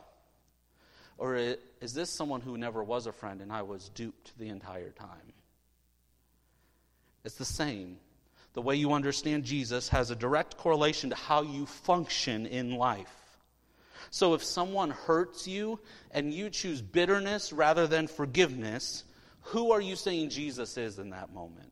Or 1.17 1.35
is 1.35 1.93
this 1.93 2.09
someone 2.09 2.39
who 2.39 2.57
never 2.57 2.81
was 2.81 3.05
a 3.05 3.11
friend 3.11 3.41
and 3.41 3.51
I 3.51 3.63
was 3.63 3.89
duped 3.89 4.37
the 4.37 4.47
entire 4.47 4.91
time? 4.91 5.33
It's 7.25 7.35
the 7.35 7.45
same. 7.45 7.97
The 8.59 8.63
way 8.63 8.75
you 8.75 8.91
understand 8.91 9.45
Jesus 9.45 9.87
has 9.87 10.11
a 10.11 10.17
direct 10.17 10.57
correlation 10.57 11.11
to 11.11 11.15
how 11.15 11.43
you 11.43 11.65
function 11.65 12.45
in 12.45 12.75
life. 12.75 13.39
So 14.09 14.33
if 14.33 14.43
someone 14.43 14.89
hurts 14.89 15.47
you 15.47 15.79
and 16.11 16.33
you 16.33 16.49
choose 16.49 16.81
bitterness 16.81 17.53
rather 17.53 17.87
than 17.87 18.09
forgiveness, 18.09 19.05
who 19.43 19.71
are 19.71 19.79
you 19.79 19.95
saying 19.95 20.31
Jesus 20.31 20.75
is 20.77 20.99
in 20.99 21.11
that 21.11 21.33
moment? 21.33 21.71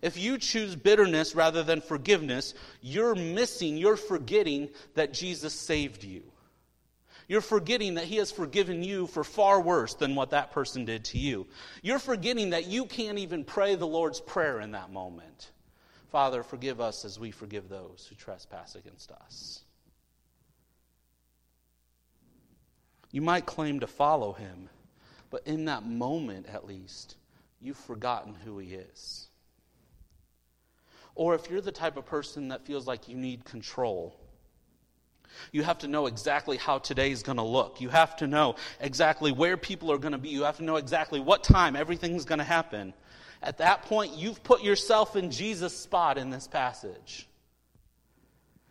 If 0.00 0.16
you 0.16 0.38
choose 0.38 0.74
bitterness 0.74 1.34
rather 1.34 1.62
than 1.62 1.82
forgiveness, 1.82 2.54
you're 2.80 3.14
missing, 3.14 3.76
you're 3.76 3.98
forgetting 3.98 4.70
that 4.94 5.12
Jesus 5.12 5.52
saved 5.52 6.02
you. 6.02 6.22
You're 7.28 7.42
forgetting 7.42 7.96
that 7.96 8.04
He 8.04 8.16
has 8.16 8.32
forgiven 8.32 8.82
you 8.82 9.06
for 9.06 9.22
far 9.22 9.60
worse 9.60 9.92
than 9.92 10.14
what 10.14 10.30
that 10.30 10.52
person 10.52 10.86
did 10.86 11.04
to 11.04 11.18
you. 11.18 11.46
You're 11.82 11.98
forgetting 11.98 12.50
that 12.50 12.68
you 12.68 12.86
can't 12.86 13.18
even 13.18 13.44
pray 13.44 13.74
the 13.74 13.86
Lord's 13.86 14.22
Prayer 14.22 14.60
in 14.60 14.70
that 14.70 14.90
moment. 14.90 15.50
Father, 16.10 16.42
forgive 16.42 16.80
us 16.80 17.04
as 17.04 17.18
we 17.18 17.30
forgive 17.30 17.68
those 17.68 18.06
who 18.08 18.14
trespass 18.14 18.74
against 18.74 19.10
us. 19.10 19.62
You 23.10 23.22
might 23.22 23.46
claim 23.46 23.80
to 23.80 23.86
follow 23.86 24.32
Him, 24.32 24.68
but 25.30 25.46
in 25.46 25.64
that 25.66 25.84
moment, 25.84 26.46
at 26.46 26.66
least, 26.66 27.16
you've 27.60 27.76
forgotten 27.76 28.34
who 28.44 28.58
He 28.58 28.74
is. 28.74 29.28
Or 31.14 31.34
if 31.34 31.50
you're 31.50 31.62
the 31.62 31.72
type 31.72 31.96
of 31.96 32.04
person 32.04 32.48
that 32.48 32.66
feels 32.66 32.86
like 32.86 33.08
you 33.08 33.16
need 33.16 33.44
control, 33.44 34.14
you 35.50 35.62
have 35.62 35.78
to 35.78 35.88
know 35.88 36.06
exactly 36.06 36.56
how 36.56 36.78
today's 36.78 37.22
going 37.22 37.38
to 37.38 37.42
look. 37.42 37.80
You 37.80 37.88
have 37.88 38.16
to 38.16 38.26
know 38.26 38.56
exactly 38.80 39.32
where 39.32 39.56
people 39.56 39.90
are 39.92 39.98
going 39.98 40.12
to 40.12 40.18
be. 40.18 40.28
You 40.28 40.44
have 40.44 40.58
to 40.58 40.64
know 40.64 40.76
exactly 40.76 41.20
what 41.20 41.42
time 41.42 41.76
everything's 41.76 42.24
going 42.24 42.38
to 42.38 42.44
happen. 42.44 42.94
At 43.42 43.58
that 43.58 43.82
point, 43.82 44.14
you've 44.14 44.42
put 44.42 44.62
yourself 44.62 45.16
in 45.16 45.30
Jesus' 45.30 45.76
spot 45.76 46.18
in 46.18 46.30
this 46.30 46.48
passage. 46.48 47.28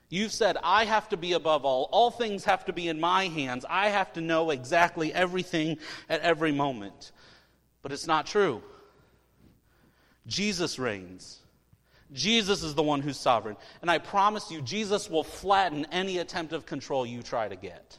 You've 0.09 0.31
said, 0.31 0.57
I 0.63 0.85
have 0.85 1.09
to 1.09 1.17
be 1.17 1.33
above 1.33 1.65
all. 1.65 1.89
All 1.91 2.11
things 2.11 2.45
have 2.45 2.65
to 2.65 2.73
be 2.73 2.87
in 2.87 2.99
my 2.99 3.27
hands. 3.27 3.65
I 3.69 3.89
have 3.89 4.13
to 4.13 4.21
know 4.21 4.51
exactly 4.51 5.13
everything 5.13 5.77
at 6.09 6.21
every 6.21 6.51
moment. 6.51 7.11
But 7.81 7.91
it's 7.91 8.07
not 8.07 8.25
true. 8.25 8.61
Jesus 10.27 10.79
reigns. 10.79 11.39
Jesus 12.13 12.63
is 12.63 12.75
the 12.75 12.83
one 12.83 13.01
who's 13.01 13.17
sovereign. 13.17 13.57
And 13.81 13.89
I 13.89 13.97
promise 13.97 14.51
you, 14.51 14.61
Jesus 14.61 15.09
will 15.09 15.23
flatten 15.23 15.85
any 15.91 16.19
attempt 16.19 16.53
of 16.53 16.65
control 16.65 17.05
you 17.05 17.21
try 17.21 17.47
to 17.47 17.55
get. 17.55 17.97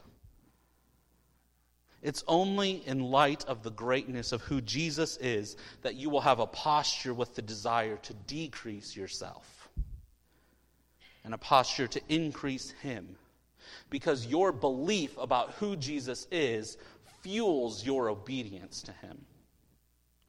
It's 2.01 2.23
only 2.27 2.83
in 2.85 2.99
light 2.99 3.45
of 3.45 3.63
the 3.63 3.71
greatness 3.71 4.31
of 4.31 4.41
who 4.41 4.61
Jesus 4.61 5.17
is 5.17 5.57
that 5.81 5.95
you 5.95 6.09
will 6.09 6.21
have 6.21 6.39
a 6.39 6.47
posture 6.47 7.13
with 7.13 7.35
the 7.35 7.41
desire 7.41 7.97
to 7.97 8.13
decrease 8.13 8.95
yourself 8.95 9.69
and 11.23 11.33
a 11.33 11.37
posture 11.37 11.87
to 11.87 12.01
increase 12.07 12.71
Him. 12.81 13.17
Because 13.89 14.25
your 14.25 14.51
belief 14.51 15.17
about 15.17 15.51
who 15.55 15.75
Jesus 15.75 16.27
is 16.31 16.77
fuels 17.21 17.85
your 17.85 18.09
obedience 18.09 18.83
to 18.83 18.91
Him. 18.91 19.25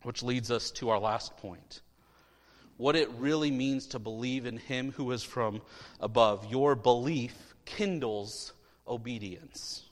Which 0.02 0.22
leads 0.22 0.50
us 0.50 0.70
to 0.72 0.90
our 0.90 0.98
last 0.98 1.36
point 1.36 1.82
what 2.78 2.96
it 2.96 3.10
really 3.18 3.50
means 3.50 3.88
to 3.88 3.98
believe 3.98 4.46
in 4.46 4.56
Him 4.56 4.92
who 4.92 5.10
is 5.12 5.22
from 5.22 5.60
above. 6.00 6.50
Your 6.50 6.74
belief 6.74 7.54
kindles 7.64 8.52
obedience. 8.86 9.87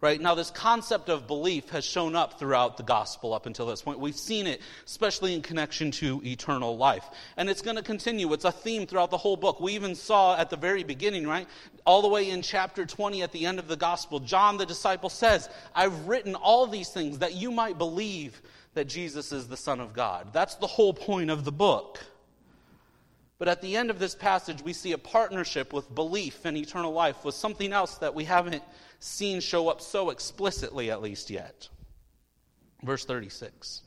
Right? 0.00 0.18
Now, 0.18 0.34
this 0.34 0.50
concept 0.50 1.10
of 1.10 1.26
belief 1.26 1.68
has 1.70 1.84
shown 1.84 2.16
up 2.16 2.38
throughout 2.38 2.78
the 2.78 2.82
gospel 2.82 3.34
up 3.34 3.44
until 3.44 3.66
this 3.66 3.82
point. 3.82 3.98
We've 3.98 4.16
seen 4.16 4.46
it, 4.46 4.62
especially 4.86 5.34
in 5.34 5.42
connection 5.42 5.90
to 5.92 6.22
eternal 6.24 6.78
life. 6.78 7.04
And 7.36 7.50
it's 7.50 7.60
going 7.60 7.76
to 7.76 7.82
continue. 7.82 8.32
It's 8.32 8.46
a 8.46 8.52
theme 8.52 8.86
throughout 8.86 9.10
the 9.10 9.18
whole 9.18 9.36
book. 9.36 9.60
We 9.60 9.74
even 9.74 9.94
saw 9.94 10.38
at 10.38 10.48
the 10.48 10.56
very 10.56 10.84
beginning, 10.84 11.26
right? 11.26 11.46
All 11.84 12.00
the 12.00 12.08
way 12.08 12.30
in 12.30 12.40
chapter 12.40 12.86
20 12.86 13.22
at 13.22 13.32
the 13.32 13.44
end 13.44 13.58
of 13.58 13.68
the 13.68 13.76
gospel, 13.76 14.20
John 14.20 14.56
the 14.56 14.64
disciple 14.64 15.10
says, 15.10 15.50
I've 15.74 16.08
written 16.08 16.34
all 16.34 16.66
these 16.66 16.88
things 16.88 17.18
that 17.18 17.34
you 17.34 17.50
might 17.50 17.76
believe 17.76 18.40
that 18.72 18.86
Jesus 18.86 19.32
is 19.32 19.48
the 19.48 19.56
Son 19.56 19.80
of 19.80 19.92
God. 19.92 20.32
That's 20.32 20.54
the 20.54 20.66
whole 20.66 20.94
point 20.94 21.28
of 21.30 21.44
the 21.44 21.52
book. 21.52 22.00
But 23.38 23.48
at 23.48 23.62
the 23.62 23.76
end 23.76 23.90
of 23.90 23.98
this 23.98 24.14
passage, 24.14 24.62
we 24.62 24.74
see 24.74 24.92
a 24.92 24.98
partnership 24.98 25.72
with 25.72 25.94
belief 25.94 26.44
and 26.44 26.56
eternal 26.56 26.92
life 26.92 27.24
with 27.24 27.34
something 27.34 27.72
else 27.72 27.96
that 27.96 28.14
we 28.14 28.24
haven't 28.24 28.62
seen 29.00 29.40
show 29.40 29.68
up 29.68 29.80
so 29.80 30.10
explicitly, 30.10 30.90
at 30.90 31.02
least 31.02 31.30
yet. 31.30 31.68
Verse 32.82 33.04
36 33.04 33.82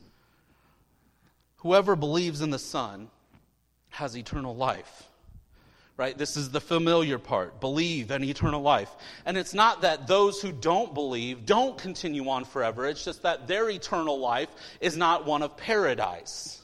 Whoever 1.56 1.96
believes 1.96 2.42
in 2.42 2.50
the 2.50 2.58
Son 2.58 3.08
has 3.90 4.16
eternal 4.16 4.54
life 4.54 5.08
right? 5.96 6.16
This 6.18 6.36
is 6.36 6.50
the 6.50 6.60
familiar 6.60 7.18
part 7.18 7.60
believe 7.60 8.10
and 8.10 8.24
eternal 8.24 8.60
life. 8.60 8.90
And 9.26 9.36
it's 9.36 9.54
not 9.54 9.82
that 9.82 10.06
those 10.06 10.40
who 10.40 10.52
don't 10.52 10.92
believe 10.92 11.46
don't 11.46 11.78
continue 11.78 12.28
on 12.28 12.44
forever, 12.44 12.86
it's 12.86 13.04
just 13.04 13.22
that 13.22 13.46
their 13.46 13.70
eternal 13.70 14.18
life 14.18 14.48
is 14.80 14.96
not 14.96 15.26
one 15.26 15.42
of 15.42 15.56
paradise. 15.56 16.60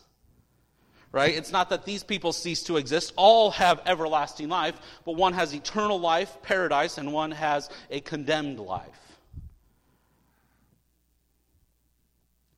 Right? 1.12 1.34
It's 1.34 1.50
not 1.50 1.70
that 1.70 1.84
these 1.84 2.04
people 2.04 2.32
cease 2.32 2.62
to 2.64 2.76
exist. 2.76 3.12
All 3.16 3.50
have 3.52 3.82
everlasting 3.84 4.48
life, 4.48 4.76
but 5.04 5.16
one 5.16 5.32
has 5.32 5.52
eternal 5.52 5.98
life, 5.98 6.36
paradise, 6.42 6.98
and 6.98 7.12
one 7.12 7.32
has 7.32 7.68
a 7.90 8.00
condemned 8.00 8.60
life. 8.60 8.86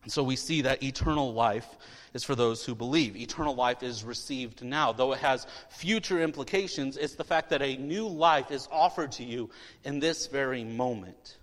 And 0.02 0.12
so 0.12 0.22
we 0.22 0.36
see 0.36 0.62
that 0.62 0.82
eternal 0.82 1.32
life 1.32 1.66
is 2.12 2.24
for 2.24 2.34
those 2.34 2.64
who 2.64 2.74
believe. 2.74 3.16
Eternal 3.16 3.54
life 3.54 3.82
is 3.82 4.04
received 4.04 4.62
now. 4.62 4.92
Though 4.92 5.12
it 5.12 5.20
has 5.20 5.46
future 5.70 6.20
implications, 6.20 6.96
it's 6.96 7.14
the 7.14 7.24
fact 7.24 7.50
that 7.50 7.62
a 7.62 7.76
new 7.76 8.08
life 8.08 8.50
is 8.50 8.68
offered 8.70 9.12
to 9.12 9.24
you 9.24 9.50
in 9.84 10.00
this 10.00 10.26
very 10.26 10.64
moment. 10.64 11.38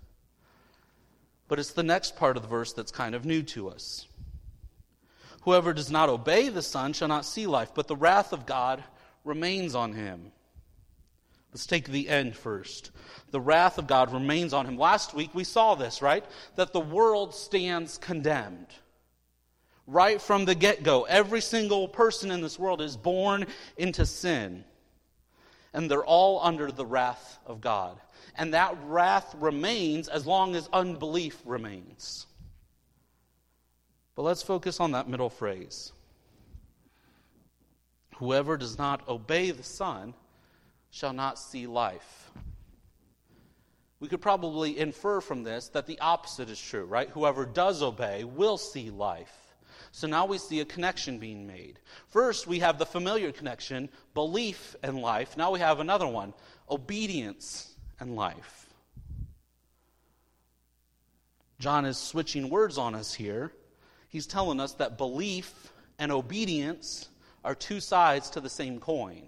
But 1.48 1.58
it's 1.58 1.72
the 1.72 1.82
next 1.82 2.16
part 2.16 2.36
of 2.36 2.42
the 2.42 2.48
verse 2.48 2.72
that's 2.72 2.92
kind 2.92 3.14
of 3.14 3.24
new 3.24 3.42
to 3.42 3.70
us. 3.70 4.06
Whoever 5.42 5.72
does 5.72 5.90
not 5.90 6.08
obey 6.08 6.48
the 6.48 6.62
Son 6.62 6.92
shall 6.92 7.08
not 7.08 7.24
see 7.24 7.46
life, 7.46 7.72
but 7.74 7.88
the 7.88 7.96
wrath 7.96 8.32
of 8.32 8.46
God 8.46 8.84
remains 9.24 9.74
on 9.74 9.92
him. 9.92 10.32
Let's 11.52 11.66
take 11.66 11.88
the 11.88 12.08
end 12.08 12.36
first. 12.36 12.90
The 13.30 13.40
wrath 13.40 13.78
of 13.78 13.86
God 13.86 14.12
remains 14.12 14.52
on 14.52 14.66
him. 14.66 14.76
Last 14.76 15.14
week 15.14 15.30
we 15.34 15.44
saw 15.44 15.74
this, 15.74 16.02
right? 16.02 16.24
That 16.56 16.72
the 16.72 16.80
world 16.80 17.34
stands 17.34 17.98
condemned 17.98 18.68
right 19.90 20.22
from 20.22 20.44
the 20.44 20.54
get 20.54 20.82
go. 20.82 21.04
Every 21.04 21.40
single 21.40 21.88
person 21.88 22.30
in 22.30 22.40
this 22.40 22.58
world 22.58 22.80
is 22.80 22.96
born 22.96 23.46
into 23.76 24.06
sin. 24.06 24.64
And 25.72 25.90
they're 25.90 26.04
all 26.04 26.40
under 26.42 26.70
the 26.70 26.86
wrath 26.86 27.38
of 27.46 27.60
God. 27.60 27.98
And 28.36 28.54
that 28.54 28.76
wrath 28.84 29.34
remains 29.38 30.08
as 30.08 30.26
long 30.26 30.54
as 30.54 30.68
unbelief 30.72 31.40
remains. 31.44 32.26
But 34.20 34.26
let's 34.26 34.42
focus 34.42 34.80
on 34.80 34.92
that 34.92 35.08
middle 35.08 35.30
phrase. 35.30 35.92
Whoever 38.16 38.58
does 38.58 38.76
not 38.76 39.08
obey 39.08 39.50
the 39.50 39.62
Son 39.62 40.12
shall 40.90 41.14
not 41.14 41.38
see 41.38 41.66
life. 41.66 42.30
We 43.98 44.08
could 44.08 44.20
probably 44.20 44.78
infer 44.78 45.22
from 45.22 45.42
this 45.42 45.68
that 45.68 45.86
the 45.86 45.98
opposite 46.00 46.50
is 46.50 46.60
true, 46.60 46.84
right? 46.84 47.08
Whoever 47.08 47.46
does 47.46 47.80
obey 47.80 48.24
will 48.24 48.58
see 48.58 48.90
life. 48.90 49.54
So 49.90 50.06
now 50.06 50.26
we 50.26 50.36
see 50.36 50.60
a 50.60 50.66
connection 50.66 51.18
being 51.18 51.46
made. 51.46 51.80
First, 52.08 52.46
we 52.46 52.58
have 52.58 52.78
the 52.78 52.84
familiar 52.84 53.32
connection, 53.32 53.88
belief 54.12 54.76
and 54.82 55.00
life. 55.00 55.38
Now 55.38 55.50
we 55.50 55.60
have 55.60 55.80
another 55.80 56.06
one, 56.06 56.34
obedience 56.68 57.72
and 57.98 58.16
life. 58.16 58.66
John 61.58 61.86
is 61.86 61.96
switching 61.96 62.50
words 62.50 62.76
on 62.76 62.94
us 62.94 63.14
here. 63.14 63.54
He's 64.10 64.26
telling 64.26 64.60
us 64.60 64.74
that 64.74 64.98
belief 64.98 65.72
and 65.98 66.10
obedience 66.10 67.08
are 67.44 67.54
two 67.54 67.80
sides 67.80 68.30
to 68.30 68.40
the 68.40 68.50
same 68.50 68.80
coin. 68.80 69.22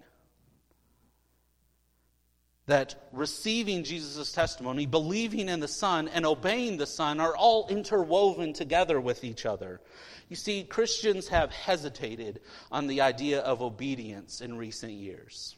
That 2.66 3.08
receiving 3.12 3.84
Jesus' 3.84 4.32
testimony, 4.32 4.86
believing 4.86 5.48
in 5.48 5.60
the 5.60 5.68
Son, 5.68 6.08
and 6.08 6.26
obeying 6.26 6.76
the 6.76 6.86
Son 6.86 7.20
are 7.20 7.36
all 7.36 7.68
interwoven 7.68 8.52
together 8.52 9.00
with 9.00 9.22
each 9.24 9.46
other. 9.46 9.80
You 10.28 10.36
see, 10.36 10.64
Christians 10.64 11.28
have 11.28 11.52
hesitated 11.52 12.40
on 12.72 12.88
the 12.88 13.02
idea 13.02 13.40
of 13.40 13.62
obedience 13.62 14.40
in 14.40 14.58
recent 14.58 14.92
years. 14.92 15.54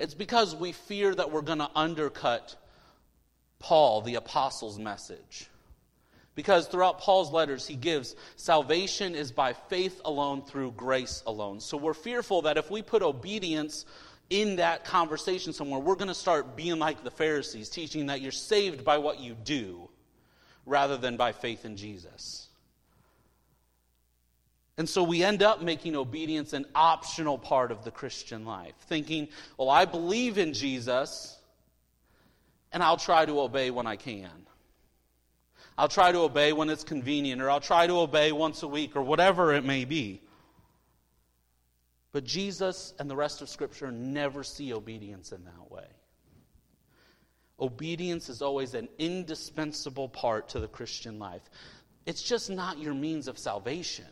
It's 0.00 0.14
because 0.14 0.56
we 0.56 0.72
fear 0.72 1.14
that 1.14 1.30
we're 1.30 1.42
going 1.42 1.58
to 1.58 1.70
undercut 1.76 2.56
Paul, 3.60 4.00
the 4.00 4.16
apostle's 4.16 4.78
message. 4.80 5.48
Because 6.34 6.66
throughout 6.66 6.98
Paul's 6.98 7.30
letters, 7.30 7.66
he 7.66 7.76
gives 7.76 8.16
salvation 8.36 9.14
is 9.14 9.30
by 9.30 9.52
faith 9.52 10.00
alone 10.04 10.42
through 10.42 10.72
grace 10.72 11.22
alone. 11.26 11.60
So 11.60 11.76
we're 11.76 11.92
fearful 11.94 12.42
that 12.42 12.56
if 12.56 12.70
we 12.70 12.80
put 12.80 13.02
obedience 13.02 13.84
in 14.30 14.56
that 14.56 14.84
conversation 14.84 15.52
somewhere, 15.52 15.78
we're 15.78 15.94
going 15.94 16.08
to 16.08 16.14
start 16.14 16.56
being 16.56 16.78
like 16.78 17.04
the 17.04 17.10
Pharisees, 17.10 17.68
teaching 17.68 18.06
that 18.06 18.22
you're 18.22 18.32
saved 18.32 18.82
by 18.82 18.96
what 18.96 19.20
you 19.20 19.34
do 19.34 19.90
rather 20.64 20.96
than 20.96 21.18
by 21.18 21.32
faith 21.32 21.66
in 21.66 21.76
Jesus. 21.76 22.48
And 24.78 24.88
so 24.88 25.02
we 25.02 25.22
end 25.22 25.42
up 25.42 25.60
making 25.60 25.96
obedience 25.96 26.54
an 26.54 26.64
optional 26.74 27.36
part 27.36 27.70
of 27.70 27.84
the 27.84 27.90
Christian 27.90 28.46
life, 28.46 28.74
thinking, 28.86 29.28
well, 29.58 29.68
I 29.68 29.84
believe 29.84 30.38
in 30.38 30.54
Jesus, 30.54 31.38
and 32.72 32.82
I'll 32.82 32.96
try 32.96 33.26
to 33.26 33.40
obey 33.40 33.70
when 33.70 33.86
I 33.86 33.96
can. 33.96 34.30
I'll 35.76 35.88
try 35.88 36.12
to 36.12 36.18
obey 36.20 36.52
when 36.52 36.70
it's 36.70 36.84
convenient, 36.84 37.40
or 37.40 37.50
I'll 37.50 37.60
try 37.60 37.86
to 37.86 37.98
obey 38.00 38.32
once 38.32 38.62
a 38.62 38.68
week, 38.68 38.94
or 38.96 39.02
whatever 39.02 39.54
it 39.54 39.64
may 39.64 39.84
be. 39.84 40.22
But 42.12 42.24
Jesus 42.24 42.92
and 42.98 43.08
the 43.08 43.16
rest 43.16 43.40
of 43.40 43.48
Scripture 43.48 43.90
never 43.90 44.44
see 44.44 44.74
obedience 44.74 45.32
in 45.32 45.44
that 45.44 45.70
way. 45.70 45.86
Obedience 47.58 48.28
is 48.28 48.42
always 48.42 48.74
an 48.74 48.88
indispensable 48.98 50.08
part 50.08 50.50
to 50.50 50.60
the 50.60 50.68
Christian 50.68 51.18
life. 51.18 51.42
It's 52.04 52.22
just 52.22 52.50
not 52.50 52.78
your 52.78 52.94
means 52.94 53.28
of 53.28 53.38
salvation. 53.38 54.04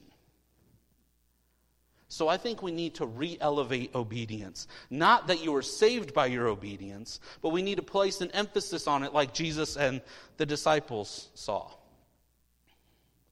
So 2.11 2.27
I 2.27 2.39
think 2.39 2.61
we 2.61 2.73
need 2.73 2.97
to 2.97 3.07
re 3.07 3.39
elevate 3.41 3.95
obedience. 3.95 4.67
Not 4.91 5.29
that 5.29 5.45
you 5.45 5.53
were 5.53 5.63
saved 5.63 6.13
by 6.13 6.27
your 6.27 6.49
obedience, 6.49 7.21
but 7.41 7.51
we 7.51 7.63
need 7.63 7.77
to 7.77 7.83
place 7.83 8.21
an 8.21 8.33
emphasis 8.33 8.89
on 8.89 9.05
it 9.05 9.15
like 9.15 9.33
Jesus 9.33 9.77
and 9.77 10.03
the 10.37 10.45
disciples 10.45 11.29
saw. 11.35 11.71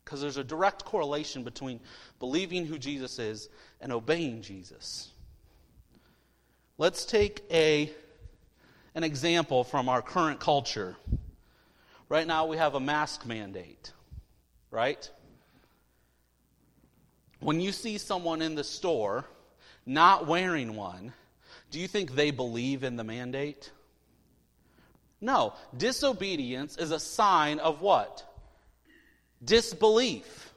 Because 0.04 0.20
there's 0.20 0.36
a 0.36 0.44
direct 0.44 0.84
correlation 0.84 1.42
between 1.42 1.80
believing 2.20 2.64
who 2.64 2.78
Jesus 2.78 3.18
is 3.18 3.48
and 3.80 3.92
obeying 3.92 4.42
Jesus. 4.42 5.10
Let's 6.78 7.04
take 7.04 7.42
a, 7.50 7.90
an 8.94 9.02
example 9.02 9.64
from 9.64 9.88
our 9.88 10.02
current 10.02 10.38
culture. 10.38 10.96
Right 12.08 12.28
now, 12.28 12.46
we 12.46 12.58
have 12.58 12.76
a 12.76 12.80
mask 12.80 13.26
mandate, 13.26 13.92
right? 14.70 15.10
When 17.40 17.60
you 17.60 17.72
see 17.72 17.98
someone 17.98 18.42
in 18.42 18.54
the 18.54 18.64
store 18.64 19.24
not 19.86 20.26
wearing 20.26 20.74
one, 20.74 21.12
do 21.70 21.78
you 21.78 21.88
think 21.88 22.14
they 22.14 22.30
believe 22.30 22.82
in 22.82 22.96
the 22.96 23.04
mandate? 23.04 23.70
No. 25.20 25.54
Disobedience 25.76 26.76
is 26.76 26.90
a 26.90 26.98
sign 26.98 27.58
of 27.58 27.80
what? 27.80 28.24
Disbelief. 29.44 30.52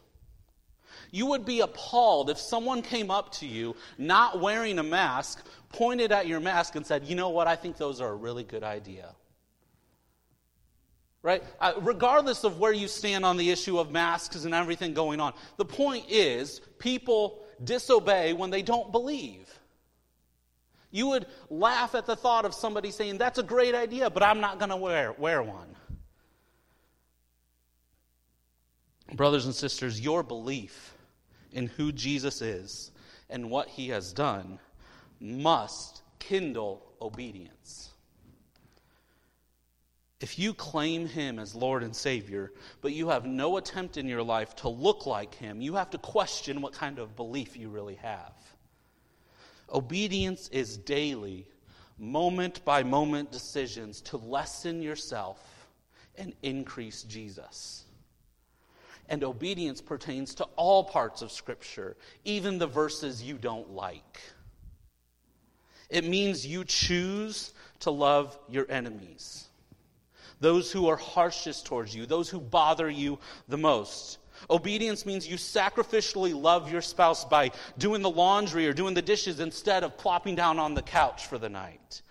You 1.11 1.27
would 1.27 1.45
be 1.45 1.59
appalled 1.59 2.29
if 2.29 2.37
someone 2.37 2.81
came 2.81 3.11
up 3.11 3.31
to 3.33 3.47
you 3.47 3.75
not 3.97 4.39
wearing 4.39 4.79
a 4.79 4.83
mask, 4.83 5.45
pointed 5.69 6.11
at 6.11 6.25
your 6.25 6.39
mask, 6.39 6.75
and 6.75 6.85
said, 6.85 7.05
You 7.05 7.15
know 7.15 7.29
what? 7.29 7.47
I 7.47 7.55
think 7.55 7.77
those 7.77 7.99
are 7.99 8.09
a 8.09 8.15
really 8.15 8.43
good 8.43 8.63
idea 8.63 9.13
right? 11.23 11.43
Uh, 11.59 11.73
regardless 11.81 12.43
of 12.43 12.59
where 12.59 12.73
you 12.73 12.87
stand 12.87 13.25
on 13.25 13.37
the 13.37 13.51
issue 13.51 13.77
of 13.79 13.91
masks 13.91 14.43
and 14.43 14.53
everything 14.53 14.93
going 14.93 15.19
on, 15.19 15.33
the 15.57 15.65
point 15.65 16.05
is 16.09 16.61
people 16.79 17.43
disobey 17.63 18.33
when 18.33 18.49
they 18.49 18.61
don't 18.61 18.91
believe. 18.91 19.47
You 20.89 21.07
would 21.07 21.25
laugh 21.49 21.95
at 21.95 22.05
the 22.05 22.15
thought 22.15 22.43
of 22.43 22.53
somebody 22.53 22.91
saying, 22.91 23.17
That's 23.17 23.39
a 23.39 23.43
great 23.43 23.75
idea, 23.75 24.09
but 24.09 24.23
I'm 24.23 24.41
not 24.41 24.59
going 24.59 24.71
to 24.71 24.77
wear, 24.77 25.13
wear 25.17 25.41
one. 25.41 25.75
Brothers 29.13 29.45
and 29.45 29.55
sisters, 29.55 29.99
your 29.99 30.23
belief 30.23 30.95
in 31.51 31.67
who 31.67 31.91
Jesus 31.91 32.41
is 32.41 32.91
and 33.29 33.49
what 33.49 33.67
he 33.67 33.89
has 33.89 34.13
done 34.13 34.59
must 35.19 36.01
kindle 36.19 36.83
obedience. 37.01 37.90
If 40.21 40.37
you 40.37 40.53
claim 40.53 41.07
him 41.07 41.39
as 41.39 41.55
Lord 41.55 41.81
and 41.81 41.95
Savior, 41.95 42.51
but 42.81 42.93
you 42.93 43.09
have 43.09 43.25
no 43.25 43.57
attempt 43.57 43.97
in 43.97 44.07
your 44.07 44.21
life 44.21 44.55
to 44.57 44.69
look 44.69 45.07
like 45.07 45.33
him, 45.33 45.61
you 45.61 45.73
have 45.75 45.89
to 45.89 45.97
question 45.97 46.61
what 46.61 46.73
kind 46.73 46.99
of 46.99 47.15
belief 47.15 47.57
you 47.57 47.69
really 47.69 47.95
have. 47.95 48.33
Obedience 49.73 50.47
is 50.49 50.77
daily, 50.77 51.47
moment 51.97 52.63
by 52.63 52.83
moment 52.83 53.31
decisions 53.31 53.99
to 54.01 54.17
lessen 54.17 54.83
yourself 54.83 55.67
and 56.15 56.35
increase 56.43 57.01
Jesus. 57.01 57.85
And 59.09 59.23
obedience 59.23 59.81
pertains 59.81 60.35
to 60.35 60.43
all 60.55 60.83
parts 60.83 61.23
of 61.23 61.31
Scripture, 61.31 61.97
even 62.25 62.59
the 62.59 62.67
verses 62.67 63.23
you 63.23 63.39
don't 63.39 63.71
like. 63.71 64.21
It 65.89 66.05
means 66.05 66.45
you 66.45 66.63
choose 66.63 67.53
to 67.79 67.89
love 67.89 68.37
your 68.47 68.69
enemies 68.69 69.47
those 70.41 70.71
who 70.71 70.87
are 70.89 70.97
harshest 70.97 71.65
towards 71.65 71.95
you, 71.95 72.05
those 72.05 72.29
who 72.29 72.41
bother 72.41 72.89
you 72.89 73.17
the 73.47 73.57
most. 73.57 74.17
Obedience 74.49 75.05
means 75.05 75.27
you 75.27 75.37
sacrificially 75.37 76.39
love 76.39 76.71
your 76.71 76.81
spouse 76.81 77.23
by 77.23 77.51
doing 77.77 78.01
the 78.01 78.09
laundry 78.09 78.67
or 78.67 78.73
doing 78.73 78.93
the 78.93 79.01
dishes 79.01 79.39
instead 79.39 79.83
of 79.83 79.97
plopping 79.97 80.35
down 80.35 80.59
on 80.59 80.73
the 80.73 80.81
couch 80.81 81.27
for 81.27 81.37
the 81.37 81.49
night. 81.49 82.01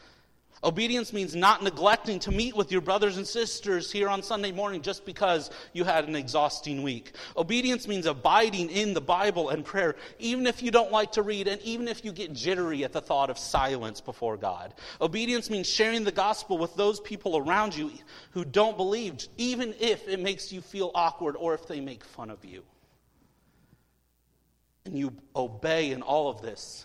Obedience 0.62 1.14
means 1.14 1.34
not 1.34 1.62
neglecting 1.62 2.18
to 2.18 2.30
meet 2.30 2.54
with 2.54 2.70
your 2.70 2.82
brothers 2.82 3.16
and 3.16 3.26
sisters 3.26 3.90
here 3.90 4.10
on 4.10 4.22
Sunday 4.22 4.52
morning 4.52 4.82
just 4.82 5.06
because 5.06 5.50
you 5.72 5.84
had 5.84 6.06
an 6.06 6.14
exhausting 6.14 6.82
week. 6.82 7.12
Obedience 7.34 7.88
means 7.88 8.04
abiding 8.04 8.68
in 8.68 8.92
the 8.92 9.00
Bible 9.00 9.48
and 9.48 9.64
prayer, 9.64 9.96
even 10.18 10.46
if 10.46 10.62
you 10.62 10.70
don't 10.70 10.92
like 10.92 11.12
to 11.12 11.22
read 11.22 11.48
and 11.48 11.62
even 11.62 11.88
if 11.88 12.04
you 12.04 12.12
get 12.12 12.34
jittery 12.34 12.84
at 12.84 12.92
the 12.92 13.00
thought 13.00 13.30
of 13.30 13.38
silence 13.38 14.02
before 14.02 14.36
God. 14.36 14.74
Obedience 15.00 15.48
means 15.48 15.66
sharing 15.66 16.04
the 16.04 16.12
gospel 16.12 16.58
with 16.58 16.76
those 16.76 17.00
people 17.00 17.38
around 17.38 17.74
you 17.74 17.90
who 18.32 18.44
don't 18.44 18.76
believe, 18.76 19.28
even 19.38 19.74
if 19.80 20.06
it 20.08 20.20
makes 20.20 20.52
you 20.52 20.60
feel 20.60 20.90
awkward 20.94 21.36
or 21.36 21.54
if 21.54 21.66
they 21.66 21.80
make 21.80 22.04
fun 22.04 22.28
of 22.28 22.44
you. 22.44 22.62
And 24.84 24.98
you 24.98 25.14
obey 25.34 25.92
in 25.92 26.02
all 26.02 26.28
of 26.28 26.42
this 26.42 26.84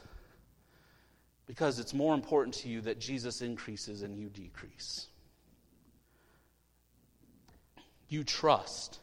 because 1.48 1.80
it's 1.80 1.94
more 1.94 2.14
important 2.14 2.56
to 2.56 2.70
you 2.70 2.82
that 2.82 3.00
Jesus 3.00 3.42
increases 3.42 4.02
and 4.02 4.16
you 4.18 4.30
decrease. 4.30 5.08
You 8.10 8.24
trust 8.24 9.00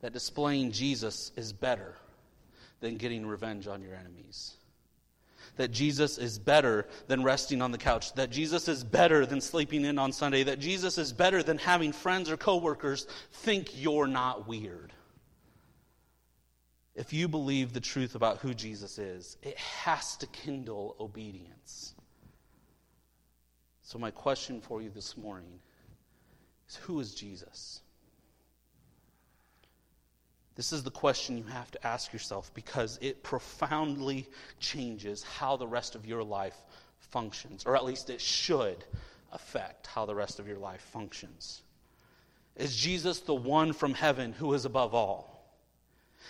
that 0.00 0.12
displaying 0.12 0.72
Jesus 0.72 1.32
is 1.36 1.52
better 1.52 1.94
than 2.80 2.96
getting 2.96 3.26
revenge 3.26 3.66
on 3.66 3.82
your 3.82 3.94
enemies. 3.94 4.54
That 5.56 5.70
Jesus 5.70 6.18
is 6.18 6.38
better 6.38 6.86
than 7.06 7.22
resting 7.22 7.62
on 7.62 7.70
the 7.70 7.78
couch. 7.78 8.12
That 8.14 8.30
Jesus 8.30 8.66
is 8.68 8.82
better 8.82 9.24
than 9.24 9.40
sleeping 9.40 9.84
in 9.84 9.98
on 9.98 10.12
Sunday. 10.12 10.42
That 10.42 10.58
Jesus 10.58 10.98
is 10.98 11.12
better 11.12 11.42
than 11.42 11.58
having 11.58 11.92
friends 11.92 12.30
or 12.30 12.36
coworkers 12.36 13.06
think 13.32 13.80
you're 13.80 14.06
not 14.06 14.48
weird. 14.48 14.92
If 16.94 17.12
you 17.12 17.28
believe 17.28 17.72
the 17.72 17.80
truth 17.80 18.14
about 18.14 18.38
who 18.38 18.54
Jesus 18.54 18.98
is, 18.98 19.36
it 19.42 19.58
has 19.58 20.16
to 20.18 20.26
kindle 20.28 20.96
obedience. 21.00 21.94
So, 23.82 23.98
my 23.98 24.10
question 24.10 24.60
for 24.60 24.80
you 24.80 24.90
this 24.90 25.16
morning 25.16 25.58
is 26.68 26.76
Who 26.76 27.00
is 27.00 27.14
Jesus? 27.14 27.80
This 30.54 30.72
is 30.72 30.84
the 30.84 30.90
question 30.90 31.36
you 31.36 31.44
have 31.44 31.70
to 31.72 31.84
ask 31.84 32.12
yourself 32.12 32.52
because 32.54 32.98
it 33.02 33.24
profoundly 33.24 34.28
changes 34.60 35.24
how 35.24 35.56
the 35.56 35.66
rest 35.66 35.96
of 35.96 36.06
your 36.06 36.22
life 36.22 36.56
functions, 36.98 37.64
or 37.66 37.74
at 37.74 37.84
least 37.84 38.08
it 38.08 38.20
should 38.20 38.84
affect 39.32 39.88
how 39.88 40.06
the 40.06 40.14
rest 40.14 40.38
of 40.38 40.46
your 40.46 40.58
life 40.58 40.80
functions. 40.92 41.62
Is 42.54 42.76
Jesus 42.76 43.18
the 43.20 43.34
one 43.34 43.72
from 43.72 43.94
heaven 43.94 44.32
who 44.32 44.54
is 44.54 44.64
above 44.64 44.94
all? 44.94 45.33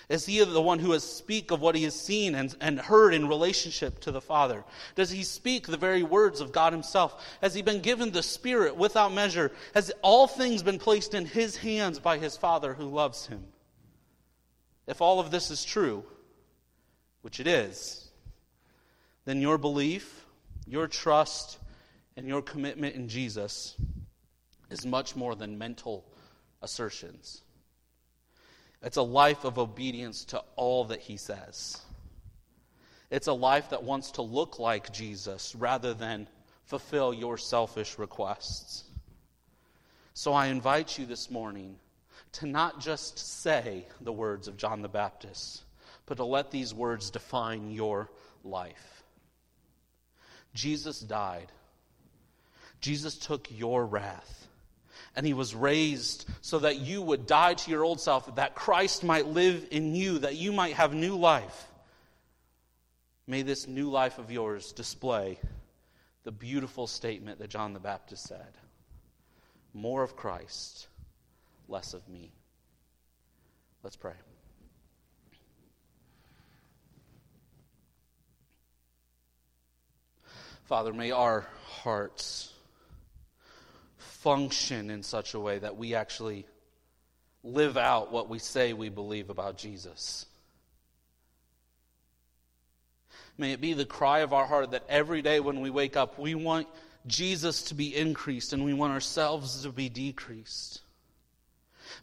Is 0.09 0.27
he 0.27 0.45
the 0.45 0.61
one 0.61 0.79
who 0.79 0.93
has 0.93 1.03
speak 1.03 1.51
of 1.51 1.61
what 1.61 1.75
he 1.75 1.85
has 1.85 1.99
seen 1.99 2.35
and, 2.35 2.55
and 2.61 2.79
heard 2.79 3.15
in 3.15 3.29
relationship 3.29 4.01
to 4.01 4.11
the 4.11 4.21
Father? 4.21 4.65
Does 4.95 5.11
he 5.11 5.23
speak 5.23 5.67
the 5.67 5.77
very 5.77 6.03
words 6.03 6.41
of 6.41 6.53
God 6.53 6.73
himself? 6.73 7.25
Has 7.41 7.55
he 7.55 7.63
been 7.63 7.81
given 7.81 8.11
the 8.11 8.23
Spirit 8.23 8.77
without 8.77 9.15
measure? 9.15 9.51
Has 9.75 9.93
all 10.03 10.27
things 10.27 10.63
been 10.63 10.79
placed 10.79 11.15
in 11.15 11.25
his 11.25 11.57
hands 11.57 11.99
by 11.99 12.19
his 12.19 12.37
Father 12.37 12.75
who 12.75 12.85
loves 12.85 13.27
him? 13.27 13.45
If 14.87 15.01
all 15.01 15.21
of 15.21 15.31
this 15.31 15.51
is 15.51 15.65
true, 15.65 16.05
which 17.23 17.41
it 17.41 17.47
is, 17.47 18.11
then 19.25 19.41
your 19.41 19.57
belief, 19.57 20.27
your 20.67 20.87
trust, 20.87 21.59
and 22.17 22.29
your 22.29 22.43
commitment 22.43 22.95
in 22.95 23.09
Jesus 23.09 23.75
is 24.71 24.85
much 24.85 25.17
more 25.17 25.35
than 25.35 25.57
mental 25.57 26.05
assertions. 26.61 27.44
It's 28.85 28.99
a 28.99 29.03
life 29.03 29.45
of 29.45 29.59
obedience 29.59 30.27
to 30.27 30.43
all 30.57 30.85
that 30.85 31.01
he 31.01 31.17
says. 31.17 31.81
It's 33.11 33.29
a 33.29 33.33
life 33.33 33.71
that 33.71 33.83
wants 33.83 34.13
to 34.13 34.23
look 34.23 34.59
like 34.59 34.93
Jesus 34.93 35.55
rather 35.55 35.95
than 35.95 36.29
fulfill 36.67 37.15
your 37.15 37.39
selfish 37.39 37.99
requests. 37.99 38.85
So 40.13 40.35
I 40.35 40.47
invite 40.47 40.99
you 40.99 41.07
this 41.07 41.31
morning 41.31 41.77
to 42.33 42.47
not 42.47 42.81
just 42.81 43.19
say 43.19 43.87
the 44.03 44.13
words 44.13 44.49
of 44.49 44.59
John 44.59 44.83
the 44.83 44.89
Baptist, 44.89 45.63
but 46.05 46.17
to 46.17 46.25
let 46.25 46.51
these 46.51 46.75
words 46.75 47.11
define 47.11 47.71
your 47.71 48.11
life. 48.43 49.03
Jesus 50.53 51.01
died. 51.01 51.51
Jesus 52.81 53.17
took 53.17 53.49
your 53.51 53.87
wrath 53.87 54.47
and 55.17 55.27
he 55.27 55.33
was 55.35 55.55
raised 55.55 56.29
so 56.41 56.59
that 56.61 56.79
you 56.79 57.03
would 57.03 57.27
die 57.27 57.55
to 57.55 57.71
your 57.71 57.85
old 57.85 58.01
self, 58.01 58.35
that 58.37 58.55
Christ 58.55 59.05
might 59.05 59.27
live 59.27 59.69
in 59.71 59.95
you, 59.95 60.19
that 60.21 60.37
you 60.37 60.53
might 60.53 60.75
have 60.75 60.95
new 60.95 61.17
life. 61.17 61.69
May 63.27 63.43
this 63.43 63.67
new 63.67 63.91
life 63.91 64.19
of 64.19 64.31
yours 64.31 64.73
display 64.73 65.39
the 66.25 66.33
beautiful 66.33 66.87
statement 66.87 67.39
that 67.39 67.51
John 67.51 67.73
the 67.73 67.81
Baptist 67.81 68.27
said 68.27 68.59
more 69.75 70.03
of 70.03 70.17
Christ, 70.17 70.87
less 71.69 71.95
of 71.95 72.09
me. 72.09 72.33
Let's 73.83 73.97
pray. 73.97 74.15
Father, 80.65 80.95
may 80.95 81.11
our 81.11 81.47
hearts 81.67 82.54
function 84.25 84.89
in 84.89 85.03
such 85.03 85.35
a 85.35 85.39
way 85.39 85.59
that 85.59 85.77
we 85.77 85.95
actually 85.95 86.47
live 87.43 87.77
out 87.77 88.11
what 88.11 88.31
we 88.31 88.39
say 88.39 88.73
we 88.73 88.89
believe 88.89 89.29
about 89.29 89.59
Jesus. 89.59 90.25
May 93.37 93.53
it 93.53 93.61
be 93.61 93.75
the 93.75 93.85
cry 93.85 94.21
of 94.21 94.33
our 94.33 94.47
heart 94.47 94.71
that 94.71 94.85
every 94.89 95.21
day 95.21 95.41
when 95.41 95.61
we 95.61 95.69
wake 95.69 95.95
up, 95.95 96.19
we 96.19 96.35
want 96.35 96.67
Jesus 97.07 97.65
to 97.65 97.75
be 97.75 97.95
increased 97.95 98.55
and 98.55 98.65
we 98.65 98.73
want 98.73 98.95
ourselves 98.95 99.63
to 99.65 99.69
be 99.69 99.91
decreased. 99.91 100.81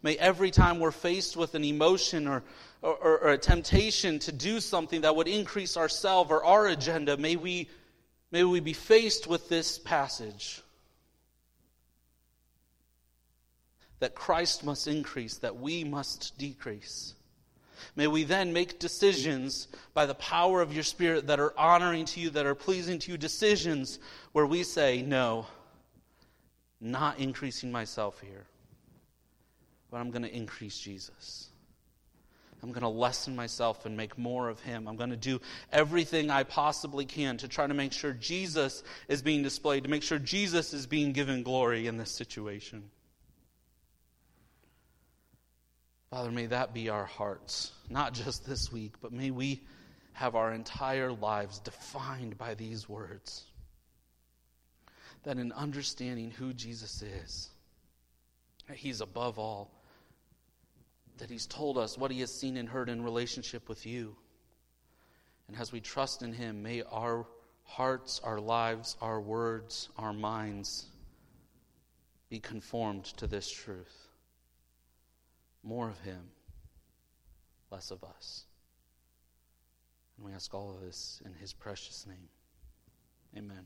May 0.03 0.15
every 0.15 0.51
time 0.51 0.79
we're 0.79 0.91
faced 0.91 1.35
with 1.35 1.55
an 1.55 1.63
emotion 1.63 2.27
or, 2.27 2.43
or, 2.83 3.17
or 3.17 3.29
a 3.29 3.37
temptation 3.39 4.19
to 4.19 4.31
do 4.31 4.59
something 4.59 5.01
that 5.01 5.15
would 5.15 5.27
increase 5.27 5.75
ourselves 5.75 6.29
or 6.29 6.45
our 6.45 6.67
agenda, 6.67 7.17
may 7.17 7.35
we, 7.35 7.67
may 8.29 8.43
we 8.43 8.59
be 8.59 8.73
faced 8.73 9.25
with 9.25 9.49
this 9.49 9.79
passage 9.79 10.61
that 14.01 14.15
Christ 14.15 14.65
must 14.65 14.87
increase, 14.87 15.37
that 15.37 15.57
we 15.57 15.83
must 15.83 16.37
decrease. 16.37 17.13
May 17.95 18.07
we 18.07 18.23
then 18.23 18.51
make 18.51 18.79
decisions 18.79 19.67
by 19.93 20.07
the 20.07 20.15
power 20.15 20.59
of 20.61 20.73
your 20.73 20.83
Spirit 20.83 21.27
that 21.27 21.39
are 21.39 21.53
honoring 21.57 22.05
to 22.05 22.19
you, 22.19 22.31
that 22.31 22.47
are 22.47 22.55
pleasing 22.55 22.97
to 22.99 23.11
you, 23.11 23.17
decisions 23.17 23.99
where 24.31 24.45
we 24.45 24.63
say, 24.63 25.03
No, 25.03 25.45
not 26.79 27.19
increasing 27.19 27.71
myself 27.71 28.19
here, 28.21 28.47
but 29.91 29.97
I'm 29.97 30.09
going 30.09 30.23
to 30.23 30.35
increase 30.35 30.79
Jesus. 30.79 31.49
I'm 32.63 32.69
going 32.69 32.81
to 32.81 32.89
lessen 32.89 33.35
myself 33.35 33.85
and 33.85 33.97
make 33.97 34.17
more 34.17 34.49
of 34.49 34.59
Him. 34.61 34.87
I'm 34.87 34.95
going 34.95 35.09
to 35.11 35.15
do 35.15 35.41
everything 35.71 36.29
I 36.31 36.43
possibly 36.43 37.05
can 37.05 37.37
to 37.37 37.47
try 37.47 37.67
to 37.67 37.73
make 37.73 37.91
sure 37.93 38.13
Jesus 38.13 38.83
is 39.07 39.21
being 39.21 39.43
displayed, 39.43 39.83
to 39.83 39.89
make 39.89 40.03
sure 40.03 40.19
Jesus 40.19 40.73
is 40.73 40.87
being 40.87 41.11
given 41.11 41.43
glory 41.43 41.87
in 41.87 41.97
this 41.97 42.11
situation. 42.11 42.89
Father, 46.11 46.29
may 46.29 46.47
that 46.47 46.73
be 46.73 46.89
our 46.89 47.05
hearts, 47.05 47.71
not 47.89 48.13
just 48.13 48.45
this 48.45 48.69
week, 48.69 48.95
but 49.01 49.13
may 49.13 49.31
we 49.31 49.61
have 50.11 50.35
our 50.35 50.51
entire 50.51 51.13
lives 51.13 51.59
defined 51.59 52.37
by 52.37 52.53
these 52.53 52.89
words. 52.89 53.45
That 55.23 55.37
in 55.37 55.53
understanding 55.53 56.31
who 56.31 56.51
Jesus 56.51 57.01
is, 57.01 57.49
that 58.67 58.75
He's 58.75 58.99
above 58.99 59.39
all, 59.39 59.71
that 61.17 61.29
He's 61.29 61.47
told 61.47 61.77
us 61.77 61.97
what 61.97 62.11
He 62.11 62.19
has 62.19 62.33
seen 62.33 62.57
and 62.57 62.67
heard 62.67 62.89
in 62.89 63.01
relationship 63.01 63.69
with 63.69 63.85
you. 63.85 64.17
And 65.47 65.57
as 65.57 65.71
we 65.71 65.79
trust 65.79 66.23
in 66.23 66.33
Him, 66.33 66.61
may 66.61 66.81
our 66.91 67.25
hearts, 67.63 68.19
our 68.21 68.41
lives, 68.41 68.97
our 68.99 69.21
words, 69.21 69.87
our 69.97 70.11
minds 70.11 70.87
be 72.29 72.41
conformed 72.41 73.05
to 73.05 73.27
this 73.27 73.49
truth 73.49 74.00
more 75.63 75.89
of 75.89 75.99
Him, 75.99 76.21
less 77.71 77.91
of 77.91 78.03
us. 78.03 78.45
And 80.17 80.25
we 80.25 80.33
ask 80.33 80.53
all 80.53 80.71
of 80.71 80.81
this 80.81 81.21
in 81.25 81.33
His 81.33 81.53
precious 81.53 82.05
name. 82.07 82.29
Amen. 83.37 83.65